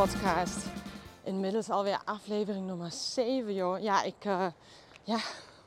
podcast. 0.00 0.66
Inmiddels 1.22 1.70
alweer 1.70 2.00
aflevering 2.04 2.66
nummer 2.66 2.90
7, 2.90 3.54
joh. 3.54 3.80
Ja, 3.80 4.02
ik 4.02 4.24
uh, 4.24 4.46
ja, 5.02 5.18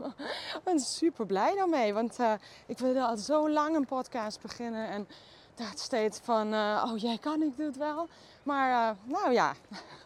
ben 0.63 0.79
super 0.79 1.25
blij 1.25 1.55
daarmee. 1.55 1.93
Want 1.93 2.20
uh, 2.20 2.34
ik 2.66 2.77
wilde 2.77 3.04
al 3.04 3.17
zo 3.17 3.49
lang 3.49 3.75
een 3.75 3.85
podcast 3.85 4.41
beginnen. 4.41 4.88
En 4.88 5.07
dacht 5.55 5.80
steeds 5.80 6.20
van, 6.23 6.54
uh, 6.54 6.89
oh 6.91 6.98
jij 6.98 7.17
kan, 7.17 7.41
ik 7.41 7.57
doe 7.57 7.66
het 7.66 7.77
wel. 7.77 8.07
Maar 8.43 8.95
nou 9.04 9.34
ja, 9.34 9.54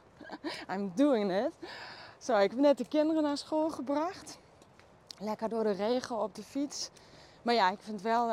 I'm 0.73 0.91
doing 0.95 1.45
it. 1.45 1.69
Zo, 2.17 2.37
ik 2.37 2.49
heb 2.49 2.59
net 2.59 2.77
de 2.77 2.87
kinderen 2.87 3.23
naar 3.23 3.37
school 3.37 3.69
gebracht. 3.69 4.37
Lekker 5.19 5.49
door 5.49 5.63
de 5.63 5.71
regen 5.71 6.21
op 6.21 6.35
de 6.35 6.43
fiets. 6.43 6.89
Maar 7.41 7.53
ja, 7.53 7.69
ik 7.69 7.79
vind 7.81 8.01
wel 8.01 8.31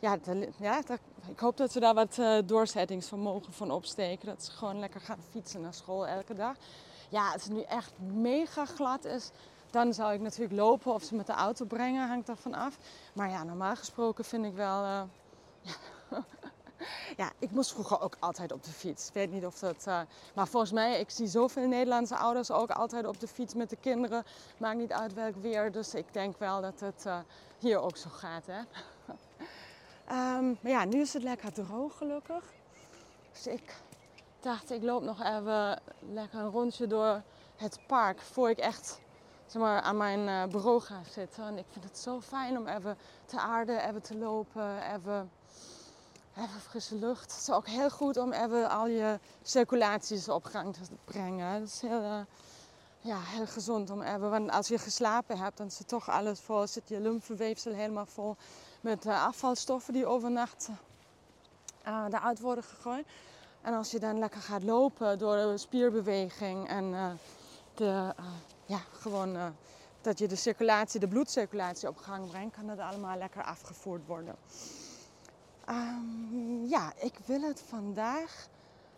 ja, 0.00 0.18
ja 0.60 0.82
ik 1.28 1.38
hoop 1.38 1.56
dat 1.56 1.72
ze 1.72 1.80
daar 1.80 1.94
wat 1.94 2.16
uh, 2.20 2.38
doorzettingsvermogen 2.44 3.52
van 3.52 3.70
opsteken. 3.70 4.26
Dat 4.26 4.44
ze 4.44 4.50
gewoon 4.50 4.78
lekker 4.78 5.00
gaan 5.00 5.22
fietsen 5.30 5.60
naar 5.60 5.74
school 5.74 6.06
elke 6.06 6.34
dag. 6.34 6.56
Ja, 7.08 7.32
als 7.32 7.44
het 7.44 7.52
nu 7.52 7.62
echt 7.62 7.92
mega 7.98 8.64
glad 8.64 9.04
is, 9.04 9.30
dan 9.70 9.94
zou 9.94 10.12
ik 10.12 10.20
natuurlijk 10.20 10.52
lopen 10.60 10.94
of 10.94 11.02
ze 11.02 11.14
met 11.14 11.26
de 11.26 11.32
auto 11.32 11.64
brengen, 11.64 12.08
hangt 12.08 12.26
daarvan 12.26 12.54
af. 12.54 12.78
Maar 13.12 13.30
ja, 13.30 13.44
normaal 13.44 13.76
gesproken 13.76 14.24
vind 14.24 14.44
ik 14.44 14.54
wel. 14.54 14.84
Uh, 14.84 15.02
ja. 17.16 17.30
ik 17.38 17.50
moest 17.50 17.72
vroeger 17.72 18.00
ook 18.00 18.16
altijd 18.18 18.52
op 18.52 18.64
de 18.64 18.70
fiets. 18.70 19.08
Ik 19.08 19.14
weet 19.14 19.32
niet 19.32 19.46
of 19.46 19.58
dat. 19.58 19.84
Uh, 19.88 20.00
maar 20.34 20.48
volgens 20.48 20.72
mij, 20.72 21.00
ik 21.00 21.10
zie 21.10 21.26
zoveel 21.26 21.66
Nederlandse 21.66 22.16
ouders 22.16 22.50
ook 22.50 22.70
altijd 22.70 23.06
op 23.06 23.20
de 23.20 23.28
fiets 23.28 23.54
met 23.54 23.70
de 23.70 23.76
kinderen. 23.80 24.24
Maakt 24.56 24.78
niet 24.78 24.92
uit 24.92 25.14
welk 25.14 25.34
weer. 25.40 25.72
Dus 25.72 25.94
ik 25.94 26.12
denk 26.12 26.38
wel 26.38 26.60
dat 26.60 26.80
het 26.80 27.06
hier 27.58 27.80
ook 27.80 27.96
zo 27.96 28.10
gaat. 28.10 28.46
Hè? 28.46 28.60
Um, 30.12 30.58
maar 30.60 30.72
ja, 30.72 30.84
nu 30.84 31.00
is 31.00 31.12
het 31.12 31.22
lekker 31.22 31.52
droog 31.52 31.96
gelukkig. 31.96 32.44
Dus 33.32 33.46
ik 33.46 33.74
dacht, 34.40 34.70
ik 34.70 34.82
loop 34.82 35.02
nog 35.02 35.22
even 35.22 35.80
lekker 36.12 36.38
een 36.38 36.50
rondje 36.50 36.86
door 36.86 37.22
het 37.56 37.78
park 37.86 38.20
voor 38.20 38.50
ik 38.50 38.58
echt 38.58 39.00
zeg 39.46 39.62
maar, 39.62 39.80
aan 39.80 39.96
mijn 39.96 40.20
uh, 40.20 40.52
bureau 40.52 40.80
ga 40.80 41.00
zitten. 41.10 41.44
En 41.44 41.58
ik 41.58 41.64
vind 41.72 41.84
het 41.84 41.98
zo 41.98 42.20
fijn 42.20 42.58
om 42.58 42.66
even 42.66 42.96
te 43.24 43.40
aarden, 43.40 43.88
even 43.88 44.02
te 44.02 44.16
lopen, 44.16 44.92
even, 44.94 45.30
even 46.36 46.60
frisse 46.60 46.94
lucht. 46.94 47.32
Het 47.32 47.40
is 47.40 47.50
ook 47.50 47.66
heel 47.66 47.90
goed 47.90 48.16
om 48.16 48.32
even 48.32 48.70
al 48.70 48.86
je 48.86 49.18
circulaties 49.42 50.28
op 50.28 50.44
gang 50.44 50.74
te 50.74 50.80
brengen. 51.04 51.60
Dat 51.60 51.68
is 51.68 51.80
heel, 51.80 52.02
uh, 52.02 52.20
ja, 53.00 53.18
heel 53.20 53.46
gezond 53.46 53.90
om 53.90 54.02
even, 54.02 54.30
want 54.30 54.50
als 54.50 54.68
je 54.68 54.78
geslapen 54.78 55.38
hebt, 55.38 55.56
dan 55.56 55.70
zit 55.70 55.88
toch 55.88 56.08
alles 56.08 56.40
vol, 56.40 56.66
zit 56.66 56.88
je 56.88 57.00
lymfeweefsel 57.00 57.72
helemaal 57.72 58.06
vol 58.06 58.36
met 58.80 59.06
uh, 59.06 59.24
afvalstoffen 59.26 59.92
die 59.92 60.06
overnacht 60.06 60.68
uh, 61.86 62.04
eruit 62.10 62.40
worden 62.40 62.64
gegooid. 62.64 63.06
En 63.62 63.74
als 63.74 63.90
je 63.90 63.98
dan 63.98 64.18
lekker 64.18 64.40
gaat 64.40 64.62
lopen 64.62 65.18
door 65.18 65.58
spierbeweging 65.58 66.68
en 66.68 67.18
de, 67.74 68.14
ja, 68.66 68.78
gewoon, 68.92 69.54
dat 70.00 70.18
je 70.18 70.28
de 70.28 70.36
circulatie, 70.36 71.00
de 71.00 71.08
bloedcirculatie 71.08 71.88
op 71.88 71.96
gang 71.96 72.30
brengt, 72.30 72.56
kan 72.56 72.66
dat 72.66 72.78
allemaal 72.78 73.16
lekker 73.16 73.42
afgevoerd 73.42 74.06
worden. 74.06 74.36
Um, 75.68 76.66
ja, 76.66 76.92
ik 76.96 77.14
wil 77.26 77.42
het 77.42 77.62
vandaag 77.68 78.46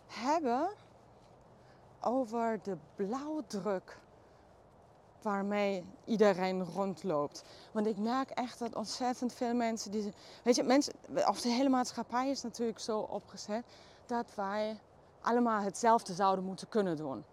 hebben 0.07 0.69
over 2.01 2.61
de 2.63 2.77
blauwdruk 2.97 3.99
waarmee 5.23 5.85
iedereen 6.05 6.65
rondloopt. 6.65 7.45
Want 7.73 7.87
ik 7.87 7.97
merk 7.97 8.31
echt 8.31 8.59
dat 8.59 8.75
ontzettend 8.75 9.33
veel 9.33 9.55
mensen 9.55 9.91
die. 9.91 10.13
Weet 10.43 10.57
je, 10.57 10.63
mensen, 10.63 10.93
of 11.27 11.41
de 11.41 11.49
hele 11.49 11.69
maatschappij 11.69 12.31
is 12.31 12.43
natuurlijk 12.43 12.79
zo 12.79 12.99
opgezet 12.99 13.65
dat 14.07 14.27
wij 14.35 14.77
allemaal 15.21 15.61
hetzelfde 15.61 16.15
zouden 16.15 16.45
moeten 16.45 16.69
kunnen 16.69 16.97
doen. 16.97 17.25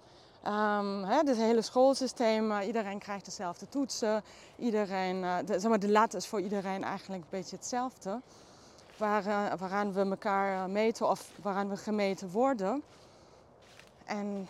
Hè, 1.05 1.15
het 1.15 1.37
hele 1.37 1.61
schoolsysteem, 1.61 2.51
uh, 2.51 2.67
iedereen 2.67 2.99
krijgt 2.99 3.25
dezelfde 3.25 3.67
toetsen. 3.69 4.23
Iedereen, 4.55 5.23
uh, 5.23 5.37
de, 5.45 5.59
zeg 5.59 5.69
maar, 5.69 5.79
de 5.79 5.89
lat 5.89 6.13
is 6.13 6.27
voor 6.27 6.41
iedereen 6.41 6.83
eigenlijk 6.83 7.23
een 7.23 7.29
beetje 7.29 7.55
hetzelfde. 7.55 8.21
Waar, 8.97 9.25
uh, 9.25 9.53
waaraan 9.53 9.93
we 9.93 10.01
elkaar 10.01 10.69
meten 10.69 11.09
of 11.09 11.31
waaraan 11.41 11.69
we 11.69 11.77
gemeten 11.77 12.31
worden. 12.31 12.83
En 14.05 14.47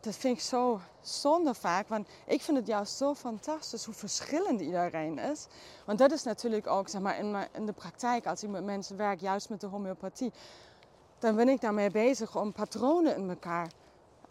dat 0.00 0.16
vind 0.16 0.36
ik 0.36 0.42
zo 0.42 0.80
zonde 1.00 1.54
vaak. 1.54 1.88
Want 1.88 2.08
ik 2.26 2.40
vind 2.40 2.56
het 2.56 2.66
juist 2.66 2.96
zo 2.96 3.14
fantastisch 3.14 3.84
hoe 3.84 3.94
verschillend 3.94 4.60
iedereen 4.60 5.18
is. 5.18 5.46
Want 5.84 5.98
dat 5.98 6.12
is 6.12 6.22
natuurlijk 6.22 6.66
ook 6.66 6.88
zeg 6.88 7.00
maar, 7.00 7.18
in, 7.52 7.66
de 7.66 7.72
praktijk, 7.72 8.26
als 8.26 8.42
ik 8.42 8.50
met 8.50 8.64
mensen 8.64 8.96
werk, 8.96 9.20
juist 9.20 9.48
met 9.48 9.60
de 9.60 9.66
homeopathie. 9.66 10.32
Dan 11.18 11.36
ben 11.36 11.48
ik 11.48 11.60
daarmee 11.60 11.90
bezig 11.90 12.36
om 12.36 12.52
patronen 12.52 13.16
in 13.16 13.28
elkaar 13.28 13.70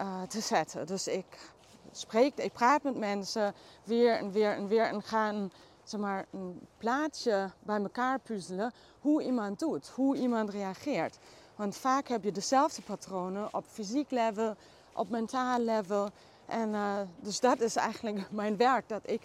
uh, 0.01 0.21
te 0.21 0.39
zetten. 0.39 0.87
Dus 0.87 1.07
ik 1.07 1.51
spreek, 1.91 2.37
ik 2.37 2.53
praat 2.53 2.83
met 2.83 2.97
mensen 2.97 3.53
weer 3.83 4.17
en 4.17 4.31
weer 4.31 4.51
en 4.51 4.67
weer 4.67 4.85
en 4.85 5.03
ga 5.03 5.29
een, 5.29 5.51
zeg 5.83 5.99
maar, 5.99 6.25
een 6.31 6.67
plaatje 6.77 7.51
bij 7.59 7.81
elkaar 7.81 8.19
puzzelen 8.19 8.73
hoe 8.99 9.23
iemand 9.23 9.59
doet, 9.59 9.87
hoe 9.87 10.15
iemand 10.15 10.49
reageert. 10.49 11.19
Want 11.55 11.77
vaak 11.77 12.07
heb 12.07 12.23
je 12.23 12.31
dezelfde 12.31 12.81
patronen 12.81 13.53
op 13.53 13.65
fysiek 13.67 14.11
level, 14.11 14.55
op 14.93 15.09
mentaal 15.09 15.59
level. 15.59 16.09
En 16.45 16.69
uh, 16.69 16.97
dus 17.19 17.39
dat 17.39 17.59
is 17.61 17.75
eigenlijk 17.75 18.31
mijn 18.41 18.57
werk. 18.57 18.89
Dat 18.89 19.01
ik, 19.05 19.21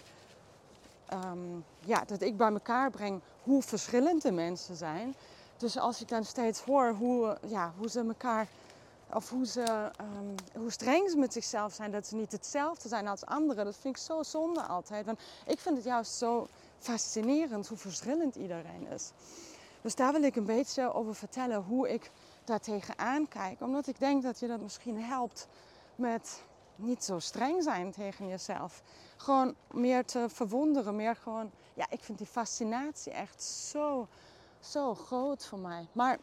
um, 1.13 1.65
ja, 1.81 2.05
dat 2.07 2.23
ik 2.23 2.37
bij 2.37 2.53
elkaar 2.53 2.91
breng 2.91 3.21
hoe 3.43 3.63
verschillend 3.63 4.23
de 4.23 4.33
mensen 4.33 4.77
zijn. 4.77 5.15
Dus 5.57 5.79
als 5.79 6.01
ik 6.01 6.09
dan 6.09 6.25
steeds 6.25 6.61
hoor 6.61 6.89
hoe, 6.89 7.39
ja, 7.47 7.73
hoe 7.79 7.89
ze 7.89 8.01
elkaar. 8.01 8.47
Of 9.13 9.31
hoe, 9.31 9.47
ze, 9.47 9.91
um, 10.01 10.35
hoe 10.61 10.71
streng 10.71 11.11
ze 11.11 11.17
met 11.17 11.33
zichzelf 11.33 11.73
zijn, 11.73 11.91
dat 11.91 12.07
ze 12.07 12.17
niet 12.17 12.33
hetzelfde 12.33 12.89
zijn 12.89 13.09
als 13.09 13.25
anderen. 13.25 13.65
Dat 13.65 13.77
vind 13.77 13.97
ik 13.97 14.03
zo 14.03 14.23
zonde 14.23 14.63
altijd. 14.63 15.07
Want 15.07 15.21
ik 15.47 15.59
vind 15.59 15.77
het 15.77 15.85
juist 15.85 16.13
zo 16.13 16.47
fascinerend 16.79 17.69
hoe 17.69 17.79
verschillend 17.79 18.35
iedereen 18.35 18.87
is. 18.95 19.11
Dus 19.81 19.95
daar 19.95 20.13
wil 20.13 20.23
ik 20.23 20.37
een 20.37 20.45
beetje 20.45 20.93
over 20.93 21.15
vertellen 21.15 21.63
hoe 21.63 21.93
ik 21.93 22.11
daar 22.44 22.60
tegenaan 22.60 23.28
kijk. 23.28 23.60
Omdat 23.60 23.87
ik 23.87 23.99
denk 23.99 24.22
dat 24.22 24.38
je 24.38 24.47
dat 24.47 24.60
misschien 24.60 25.03
helpt 25.03 25.49
met 25.97 26.44
niet 26.77 27.05
zo 27.05 27.19
streng 27.19 27.62
zijn 27.62 27.91
tegen 27.91 28.28
jezelf. 28.28 28.82
Gewoon 29.16 29.55
meer 29.71 30.05
te 30.05 30.27
verwonderen. 30.28 30.97
Meer 30.97 31.16
gewoon, 31.16 31.50
ja, 31.75 31.87
ik 31.91 32.03
vind 32.03 32.19
die 32.19 32.27
fascinatie 32.27 33.12
echt 33.12 33.43
zo, 33.43 34.09
zo 34.60 34.94
groot 34.94 35.47
voor 35.47 35.59
mij. 35.59 35.88
Maar 35.93 36.19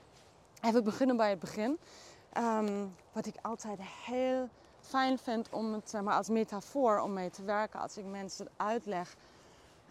even 0.61 0.83
beginnen 0.83 1.17
bij 1.17 1.29
het 1.29 1.39
begin. 1.39 1.79
Um, 2.37 2.95
wat 3.11 3.25
ik 3.25 3.35
altijd 3.41 3.79
heel 3.81 4.49
fijn 4.81 5.17
vind 5.17 5.49
om 5.49 5.73
het 5.73 5.93
maar, 6.03 6.15
als 6.15 6.29
metafoor 6.29 6.99
om 6.99 7.13
mee 7.13 7.29
te 7.29 7.43
werken. 7.43 7.79
Als 7.79 7.97
ik 7.97 8.05
mensen 8.05 8.47
uitleg 8.55 9.15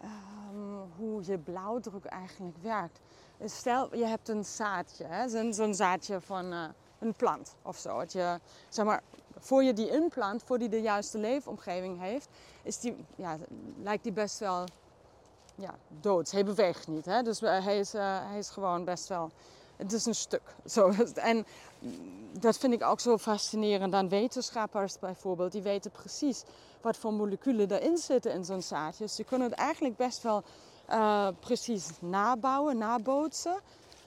um, 0.03 0.91
hoe 0.97 1.25
je 1.25 1.37
blauwdruk 1.37 2.05
eigenlijk 2.05 2.57
werkt. 2.57 2.99
Stel, 3.45 3.95
je 3.95 4.05
hebt 4.05 4.29
een 4.29 4.45
zaadje, 4.45 5.25
zo'n 5.27 5.53
zo 5.53 5.71
zaadje 5.71 6.21
van 6.21 6.53
uh, 6.53 6.63
een 6.99 7.13
plant 7.13 7.55
of 7.61 7.77
zo. 7.77 7.99
Dat 7.99 8.11
je, 8.11 8.39
zeg 8.69 8.85
maar, 8.85 9.01
voor 9.39 9.63
je 9.63 9.73
die 9.73 9.89
inplant, 9.89 10.43
voor 10.43 10.57
die 10.57 10.69
de 10.69 10.81
juiste 10.81 11.17
leefomgeving 11.17 11.99
heeft, 11.99 12.27
is 12.63 12.79
die, 12.79 13.05
ja, 13.15 13.37
lijkt 13.83 14.03
die 14.03 14.11
best 14.11 14.39
wel 14.39 14.65
ja, 15.55 15.75
dood. 15.99 16.31
Hij 16.31 16.45
beweegt 16.45 16.87
niet. 16.87 17.05
Hè? 17.05 17.21
Dus 17.21 17.41
uh, 17.41 17.63
hij, 17.65 17.79
is, 17.79 17.95
uh, 17.95 18.29
hij 18.29 18.37
is 18.37 18.49
gewoon 18.49 18.85
best 18.85 19.07
wel. 19.07 19.31
Het 19.75 19.93
is 19.93 20.05
een 20.05 20.15
stuk. 20.15 20.55
Zo. 20.65 20.91
En 21.15 21.45
dat 22.39 22.57
vind 22.57 22.73
ik 22.73 22.83
ook 22.83 22.99
zo 22.99 23.17
fascinerend 23.17 23.93
aan 23.93 24.09
wetenschappers 24.09 24.99
bijvoorbeeld. 24.99 25.51
Die 25.51 25.61
weten 25.61 25.91
precies 25.91 26.43
wat 26.81 26.97
voor 26.97 27.13
moleculen 27.13 27.71
erin 27.71 27.97
zitten 27.97 28.31
in 28.31 28.45
zo'n 28.45 28.61
zaadje. 28.61 29.03
Dus 29.03 29.15
kunnen 29.25 29.49
het 29.49 29.59
eigenlijk 29.59 29.95
best 29.95 30.21
wel 30.21 30.43
uh, 30.91 31.27
precies 31.39 31.89
nabouwen, 31.99 32.77
nabootsen. 32.77 33.59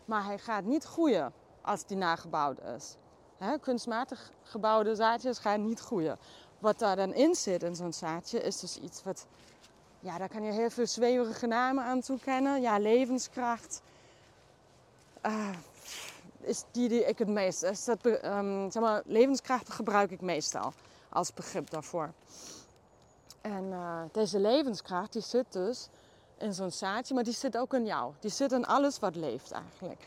Maar 0.05 0.25
hij 0.25 0.39
gaat 0.39 0.65
niet 0.65 0.85
groeien 0.85 1.33
als 1.61 1.87
die 1.87 1.97
nagebouwd 1.97 2.59
is. 2.77 2.97
Kunstmatig 3.61 4.31
gebouwde 4.43 4.95
zaadjes 4.95 5.39
gaan 5.39 5.67
niet 5.67 5.81
groeien. 5.81 6.19
Wat 6.59 6.79
daar 6.79 6.97
dan 6.97 7.15
in 7.15 7.35
zit 7.35 7.63
in 7.63 7.77
zo'n 7.77 7.93
zaadje 7.93 8.41
is 8.41 8.61
dus 8.61 8.79
iets 8.79 9.03
wat... 9.03 9.27
Ja, 10.01 10.19
daar 10.19 10.29
kan 10.29 10.43
je 10.43 10.53
heel 10.53 10.71
veel 10.71 10.87
zweverige 10.87 11.47
namen 11.47 11.85
aan 11.85 12.01
toekennen. 12.01 12.61
Ja, 12.61 12.79
levenskracht. 12.79 13.83
Uh, 15.27 15.49
is 16.41 16.65
die 16.71 16.89
die 16.89 17.05
ik 17.05 17.19
het 17.19 17.29
meest... 17.29 17.87
Dat, 17.87 18.05
um, 18.05 18.71
zeg 18.71 18.83
maar, 18.83 19.03
levenskracht 19.05 19.71
gebruik 19.71 20.11
ik 20.11 20.21
meestal 20.21 20.73
als 21.09 21.35
begrip 21.35 21.71
daarvoor. 21.71 22.13
En 23.41 23.65
uh, 23.65 24.03
deze 24.13 24.39
levenskracht 24.39 25.13
die 25.13 25.23
zit 25.23 25.53
dus 25.53 25.89
in 26.45 26.55
zo'n 26.55 26.71
zaadje, 26.71 27.15
maar 27.15 27.25
die 27.25 27.33
zit 27.33 27.57
ook 27.57 27.75
in 27.75 27.87
jou. 27.87 28.13
Die 28.21 28.31
zit 28.31 28.53
in 28.53 28.67
alles 28.67 28.99
wat 28.99 29.17
leeft 29.17 29.51
eigenlijk. 29.51 30.07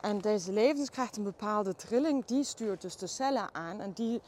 En 0.00 0.18
deze 0.20 0.52
levenskracht, 0.52 1.16
een 1.16 1.22
bepaalde 1.22 1.74
trilling, 1.74 2.24
die 2.24 2.44
stuurt 2.44 2.80
dus 2.80 2.96
de 2.96 3.06
cellen 3.06 3.54
aan. 3.54 3.80
En 3.80 3.92
die 3.92 4.20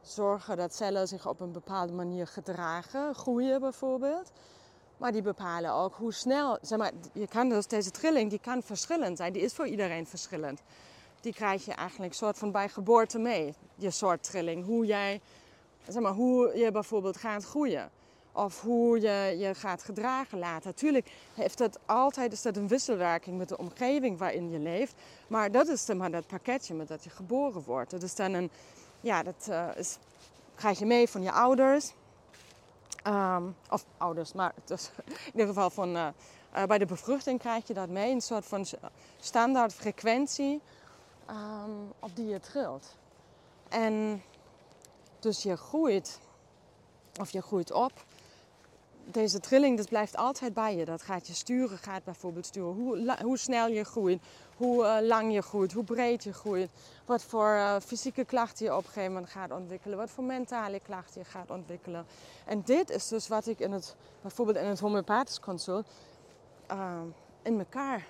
zorgen 0.00 0.56
dat 0.56 0.74
cellen 0.74 1.08
zich 1.08 1.28
op 1.28 1.40
een 1.40 1.52
bepaalde 1.52 1.92
manier 1.92 2.26
gedragen, 2.26 3.14
groeien 3.14 3.60
bijvoorbeeld. 3.60 4.32
Maar 4.96 5.12
die 5.12 5.22
bepalen 5.22 5.72
ook 5.72 5.94
hoe 5.94 6.12
snel, 6.12 6.58
zeg 6.62 6.78
maar, 6.78 6.92
je 7.12 7.26
kan 7.26 7.48
dus 7.48 7.66
deze 7.66 7.90
trilling, 7.90 8.30
die 8.30 8.38
kan 8.38 8.62
verschillend 8.62 9.16
zijn. 9.16 9.32
Die 9.32 9.42
is 9.42 9.52
voor 9.52 9.66
iedereen 9.66 10.06
verschillend. 10.06 10.62
die 11.20 11.32
krijg 11.32 11.64
je 11.64 11.72
eigenlijk 11.72 12.14
soort 12.14 12.38
van 12.38 12.52
bij 12.52 12.68
geboorte 12.68 13.18
mee. 13.18 13.54
Je 13.74 13.90
soort 13.90 14.22
trilling. 14.22 14.64
Hoe 14.64 14.86
jij, 14.86 15.20
zeg 15.88 16.02
maar, 16.02 16.12
hoe 16.12 16.56
je 16.56 16.70
bijvoorbeeld 16.70 17.16
gaat 17.16 17.44
groeien. 17.44 17.90
Of 18.32 18.60
hoe 18.60 19.00
je 19.00 19.36
je 19.38 19.54
gaat 19.54 19.82
gedragen 19.82 20.38
later. 20.38 20.66
Natuurlijk 20.66 21.10
heeft 21.34 21.58
dat 21.58 21.78
altijd 21.86 22.32
is 22.32 22.42
dat 22.42 22.56
een 22.56 22.68
wisselwerking 22.68 23.38
met 23.38 23.48
de 23.48 23.58
omgeving 23.58 24.18
waarin 24.18 24.50
je 24.50 24.58
leeft. 24.58 24.94
Maar 25.28 25.52
dat 25.52 25.68
is 25.68 25.86
dan 25.86 25.96
maar 25.96 26.10
dat 26.10 26.26
pakketje 26.26 26.74
met 26.74 26.88
dat 26.88 27.04
je 27.04 27.10
geboren 27.10 27.62
wordt. 27.62 27.90
Dat 27.90 28.02
is 28.02 28.14
dan 28.14 28.32
een, 28.32 28.50
ja, 29.00 29.22
dat 29.22 29.46
uh, 29.48 29.68
is, 29.76 29.98
krijg 30.54 30.78
je 30.78 30.86
mee 30.86 31.08
van 31.08 31.22
je 31.22 31.32
ouders. 31.32 31.92
Um, 33.06 33.56
of 33.70 33.84
ouders, 33.96 34.32
maar 34.32 34.52
in 34.68 34.78
ieder 35.26 35.46
geval 35.46 35.70
van, 35.70 35.96
uh, 35.96 36.06
uh, 36.56 36.64
bij 36.64 36.78
de 36.78 36.86
bevruchting 36.86 37.38
krijg 37.38 37.66
je 37.66 37.74
dat 37.74 37.88
mee. 37.88 38.12
Een 38.12 38.20
soort 38.20 38.46
van 38.46 38.66
standaard 39.20 39.74
frequentie 39.74 40.60
um, 41.30 41.92
op 41.98 42.16
die 42.16 42.26
je 42.26 42.40
trilt. 42.40 42.96
En 43.68 44.22
dus 45.18 45.42
je 45.42 45.56
groeit, 45.56 46.20
of 47.20 47.30
je 47.30 47.42
groeit 47.42 47.72
op 47.72 47.92
deze 49.04 49.40
trilling 49.40 49.76
dat 49.76 49.88
blijft 49.88 50.16
altijd 50.16 50.54
bij 50.54 50.76
je. 50.76 50.84
Dat 50.84 51.02
gaat 51.02 51.26
je 51.26 51.34
sturen, 51.34 51.78
gaat 51.78 52.04
bijvoorbeeld 52.04 52.46
sturen 52.46 52.72
hoe, 52.72 53.16
hoe 53.22 53.38
snel 53.38 53.68
je 53.68 53.84
groeit, 53.84 54.22
hoe 54.56 54.84
uh, 54.84 54.96
lang 55.00 55.32
je 55.32 55.42
groeit, 55.42 55.72
hoe 55.72 55.84
breed 55.84 56.24
je 56.24 56.32
groeit, 56.32 56.70
wat 57.04 57.22
voor 57.24 57.54
uh, 57.54 57.76
fysieke 57.84 58.24
klachten 58.24 58.64
je 58.64 58.76
op 58.76 58.84
een 58.84 58.84
gegeven 58.84 59.12
moment 59.12 59.30
gaat 59.30 59.50
ontwikkelen, 59.50 59.98
wat 59.98 60.10
voor 60.10 60.24
mentale 60.24 60.80
klachten 60.80 61.20
je 61.20 61.26
gaat 61.26 61.50
ontwikkelen. 61.50 62.06
En 62.46 62.62
dit 62.64 62.90
is 62.90 63.08
dus 63.08 63.28
wat 63.28 63.46
ik 63.46 63.58
in 63.58 63.72
het, 63.72 63.96
bijvoorbeeld 64.22 64.56
in 64.56 64.66
het 64.66 64.80
homeopathisch 64.80 65.40
consult 65.40 65.86
uh, 66.70 67.00
in 67.42 67.58
elkaar 67.58 68.06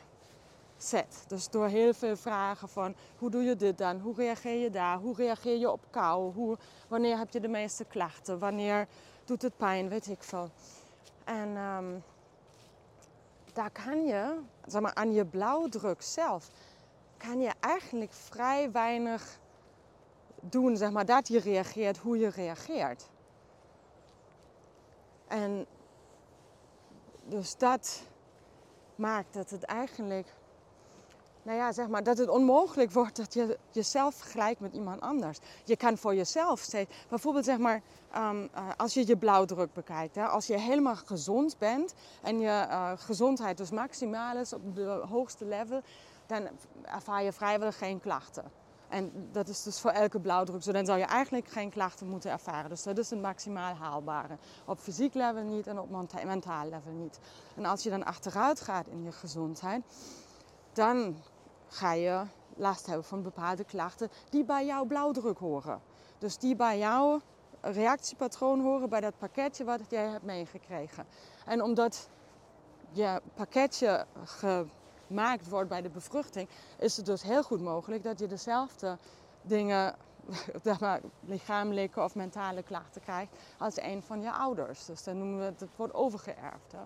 zet. 0.77 1.25
Dus 1.29 1.49
door 1.49 1.67
heel 1.67 1.95
veel 1.95 2.17
vragen 2.17 2.69
van 2.69 2.95
hoe 3.19 3.31
doe 3.31 3.43
je 3.43 3.57
dit 3.57 3.79
dan, 3.79 4.01
hoe 4.01 4.15
reageer 4.15 4.61
je 4.63 4.71
daar, 4.71 4.99
hoe 4.99 5.15
reageer 5.15 5.59
je 5.59 5.71
op 5.71 5.81
kou, 5.91 6.35
hoe, 6.35 6.57
wanneer 6.89 7.19
heb 7.19 7.33
je 7.33 7.41
de 7.41 7.49
meeste 7.49 7.85
klachten, 7.85 8.39
wanneer 8.39 8.87
doet 9.25 9.43
het 9.43 9.57
pijn, 9.57 9.89
weet 9.89 10.07
ik 10.07 10.23
veel. 10.23 10.51
En 11.31 11.57
um, 11.57 12.03
daar 13.53 13.71
kan 13.71 14.07
je, 14.07 14.41
zeg 14.67 14.81
maar, 14.81 14.95
aan 14.95 15.13
je 15.13 15.25
blauwdruk 15.25 16.03
zelf, 16.03 16.51
kan 17.17 17.41
je 17.41 17.53
eigenlijk 17.61 18.13
vrij 18.13 18.71
weinig 18.71 19.39
doen, 20.41 20.77
zeg 20.77 20.91
maar, 20.91 21.05
dat 21.07 21.29
je 21.29 21.39
reageert 21.39 21.99
hoe 21.99 22.19
je 22.19 22.29
reageert. 22.29 23.09
En 25.29 25.67
dus 27.25 27.57
dat 27.57 28.03
maakt 28.95 29.33
dat 29.35 29.51
het 29.51 29.63
eigenlijk 29.63 30.35
nou 31.43 31.59
ja, 31.59 31.73
zeg 31.73 31.89
maar, 31.89 32.03
dat 32.03 32.19
het 32.19 32.29
onmogelijk 32.29 32.91
wordt 32.91 33.17
dat 33.17 33.35
je 33.35 33.59
jezelf 33.71 34.15
vergelijkt 34.15 34.61
met 34.61 34.73
iemand 34.73 35.01
anders. 35.01 35.39
Je 35.65 35.77
kan 35.77 35.99
voor 35.99 36.15
jezelf 36.15 36.61
steeds, 36.61 36.95
bijvoorbeeld 37.09 37.45
zeg 37.45 37.59
maar, 37.59 37.83
um, 38.17 38.43
uh, 38.43 38.69
als 38.77 38.95
je 38.95 39.07
je 39.07 39.17
blauwdruk 39.17 39.73
bekijkt, 39.73 40.15
hè, 40.15 40.27
als 40.27 40.47
je 40.47 40.59
helemaal 40.59 40.97
gezond 40.97 41.59
bent 41.59 41.95
en 42.23 42.41
je 42.41 42.67
uh, 42.69 42.93
gezondheid 42.97 43.57
dus 43.57 43.71
maximaal 43.71 44.37
is 44.37 44.53
op 44.53 44.75
de 44.75 45.03
hoogste 45.09 45.45
level, 45.45 45.81
dan 46.27 46.49
ervaar 46.83 47.23
je 47.23 47.33
vrijwel 47.33 47.73
geen 47.73 48.01
klachten. 48.01 48.45
En 48.91 49.29
dat 49.33 49.49
is 49.49 49.63
dus 49.63 49.81
voor 49.81 49.91
elke 49.91 50.21
blauwdruk 50.21 50.63
zo. 50.63 50.73
Dan 50.73 50.87
zou 50.87 50.99
je 50.99 51.05
eigenlijk 51.05 51.49
geen 51.49 51.71
klachten 51.71 52.09
moeten 52.09 52.31
ervaren. 52.31 52.71
Dus 52.71 52.83
dat 52.83 52.99
is 52.99 53.11
het 53.11 53.21
maximaal 53.21 53.75
haalbare. 53.75 54.37
Op 54.65 54.79
fysiek 54.79 55.15
level 55.15 55.43
niet 55.43 55.67
en 55.67 55.79
op 55.79 55.91
mentaal 56.25 56.69
level 56.69 56.93
niet. 56.93 57.19
En 57.57 57.65
als 57.65 57.83
je 57.83 57.91
dan 57.91 58.05
achteruit 58.05 58.61
gaat 58.61 58.87
in 58.87 59.03
je 59.03 59.13
gezondheid, 59.13 59.83
dan 60.73 61.17
ga 61.69 61.93
je 61.93 62.23
last 62.57 62.87
hebben 62.87 63.05
van 63.05 63.23
bepaalde 63.23 63.65
klachten 63.65 64.11
die 64.31 64.45
bij 64.45 64.67
jouw 64.67 64.85
blauwdruk 64.85 65.39
horen. 65.39 65.81
Dus 66.19 66.39
die 66.39 66.57
bij 66.57 66.79
jouw 66.79 67.21
reactiepatroon 67.61 68.61
horen, 68.61 68.89
bij 68.89 69.01
dat 69.01 69.19
pakketje 69.19 69.65
wat 69.65 69.81
jij 69.89 70.07
hebt 70.07 70.25
meegekregen. 70.25 71.07
En 71.45 71.63
omdat 71.63 72.09
je 72.93 73.21
pakketje 73.35 74.07
gemaakt 74.25 75.49
wordt 75.49 75.69
bij 75.69 75.83
de 75.83 75.89
bevruchting, 75.89 76.49
is 76.79 76.97
het 76.97 77.07
dus 77.07 77.23
heel 77.23 77.43
goed 77.43 77.61
mogelijk 77.61 78.03
dat 78.03 78.19
je 78.19 78.27
dezelfde 78.27 78.99
dingen, 79.43 79.97
lichamelijke 81.21 82.01
of 82.01 82.15
mentale 82.15 82.63
klachten 82.63 83.03
krijgt 83.03 83.37
als 83.59 83.77
een 83.77 84.03
van 84.03 84.21
je 84.21 84.33
ouders. 84.33 84.85
Dus 84.85 85.03
dan 85.03 85.19
noemen 85.19 85.39
we 85.39 85.45
het, 85.45 85.61
het 85.61 85.77
wordt 85.77 85.95
overgeërfd. 85.95 86.73
Hè. 86.73 86.79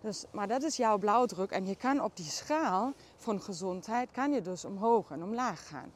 Dus, 0.00 0.24
maar 0.32 0.48
dat 0.48 0.62
is 0.62 0.76
jouw 0.76 0.98
blauwdruk 0.98 1.50
en 1.50 1.66
je 1.66 1.76
kan 1.76 2.02
op 2.02 2.16
die 2.16 2.26
schaal 2.26 2.92
van 3.16 3.40
gezondheid 3.40 4.10
kan 4.10 4.32
je 4.32 4.40
dus 4.40 4.64
omhoog 4.64 5.10
en 5.10 5.22
omlaag 5.22 5.68
gaan. 5.68 5.92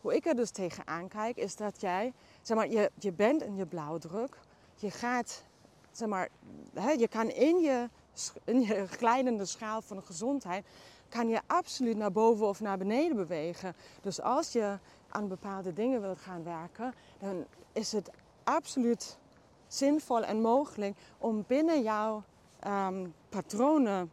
Hoe 0.00 0.14
ik 0.14 0.26
er 0.26 0.34
dus 0.34 0.50
tegenaan 0.50 1.08
kijk 1.08 1.36
is 1.36 1.56
dat 1.56 1.80
jij, 1.80 2.12
zeg 2.42 2.56
maar, 2.56 2.68
je, 2.68 2.90
je 2.98 3.12
bent 3.12 3.42
in 3.42 3.56
je 3.56 3.66
blauwdruk, 3.66 4.38
je 4.74 4.90
gaat, 4.90 5.42
zeg 5.90 6.08
maar, 6.08 6.28
hè, 6.74 6.90
je 6.90 7.08
kan 7.08 7.30
in 7.30 7.60
je, 7.60 7.88
in 8.44 8.60
je 8.60 8.86
glijdende 8.98 9.44
schaal 9.44 9.82
van 9.82 10.02
gezondheid, 10.02 10.66
kan 11.08 11.28
je 11.28 11.40
absoluut 11.46 11.96
naar 11.96 12.12
boven 12.12 12.46
of 12.46 12.60
naar 12.60 12.78
beneden 12.78 13.16
bewegen. 13.16 13.74
Dus 14.00 14.20
als 14.20 14.52
je 14.52 14.78
aan 15.08 15.28
bepaalde 15.28 15.72
dingen 15.72 16.00
wilt 16.00 16.18
gaan 16.18 16.44
werken, 16.44 16.94
dan 17.18 17.44
is 17.72 17.92
het 17.92 18.10
absoluut 18.44 19.18
zinvol 19.66 20.24
en 20.24 20.40
mogelijk 20.40 20.96
om 21.18 21.44
binnen 21.46 21.82
jouw 21.82 22.22
um, 22.66 23.14
patronen 23.28 24.10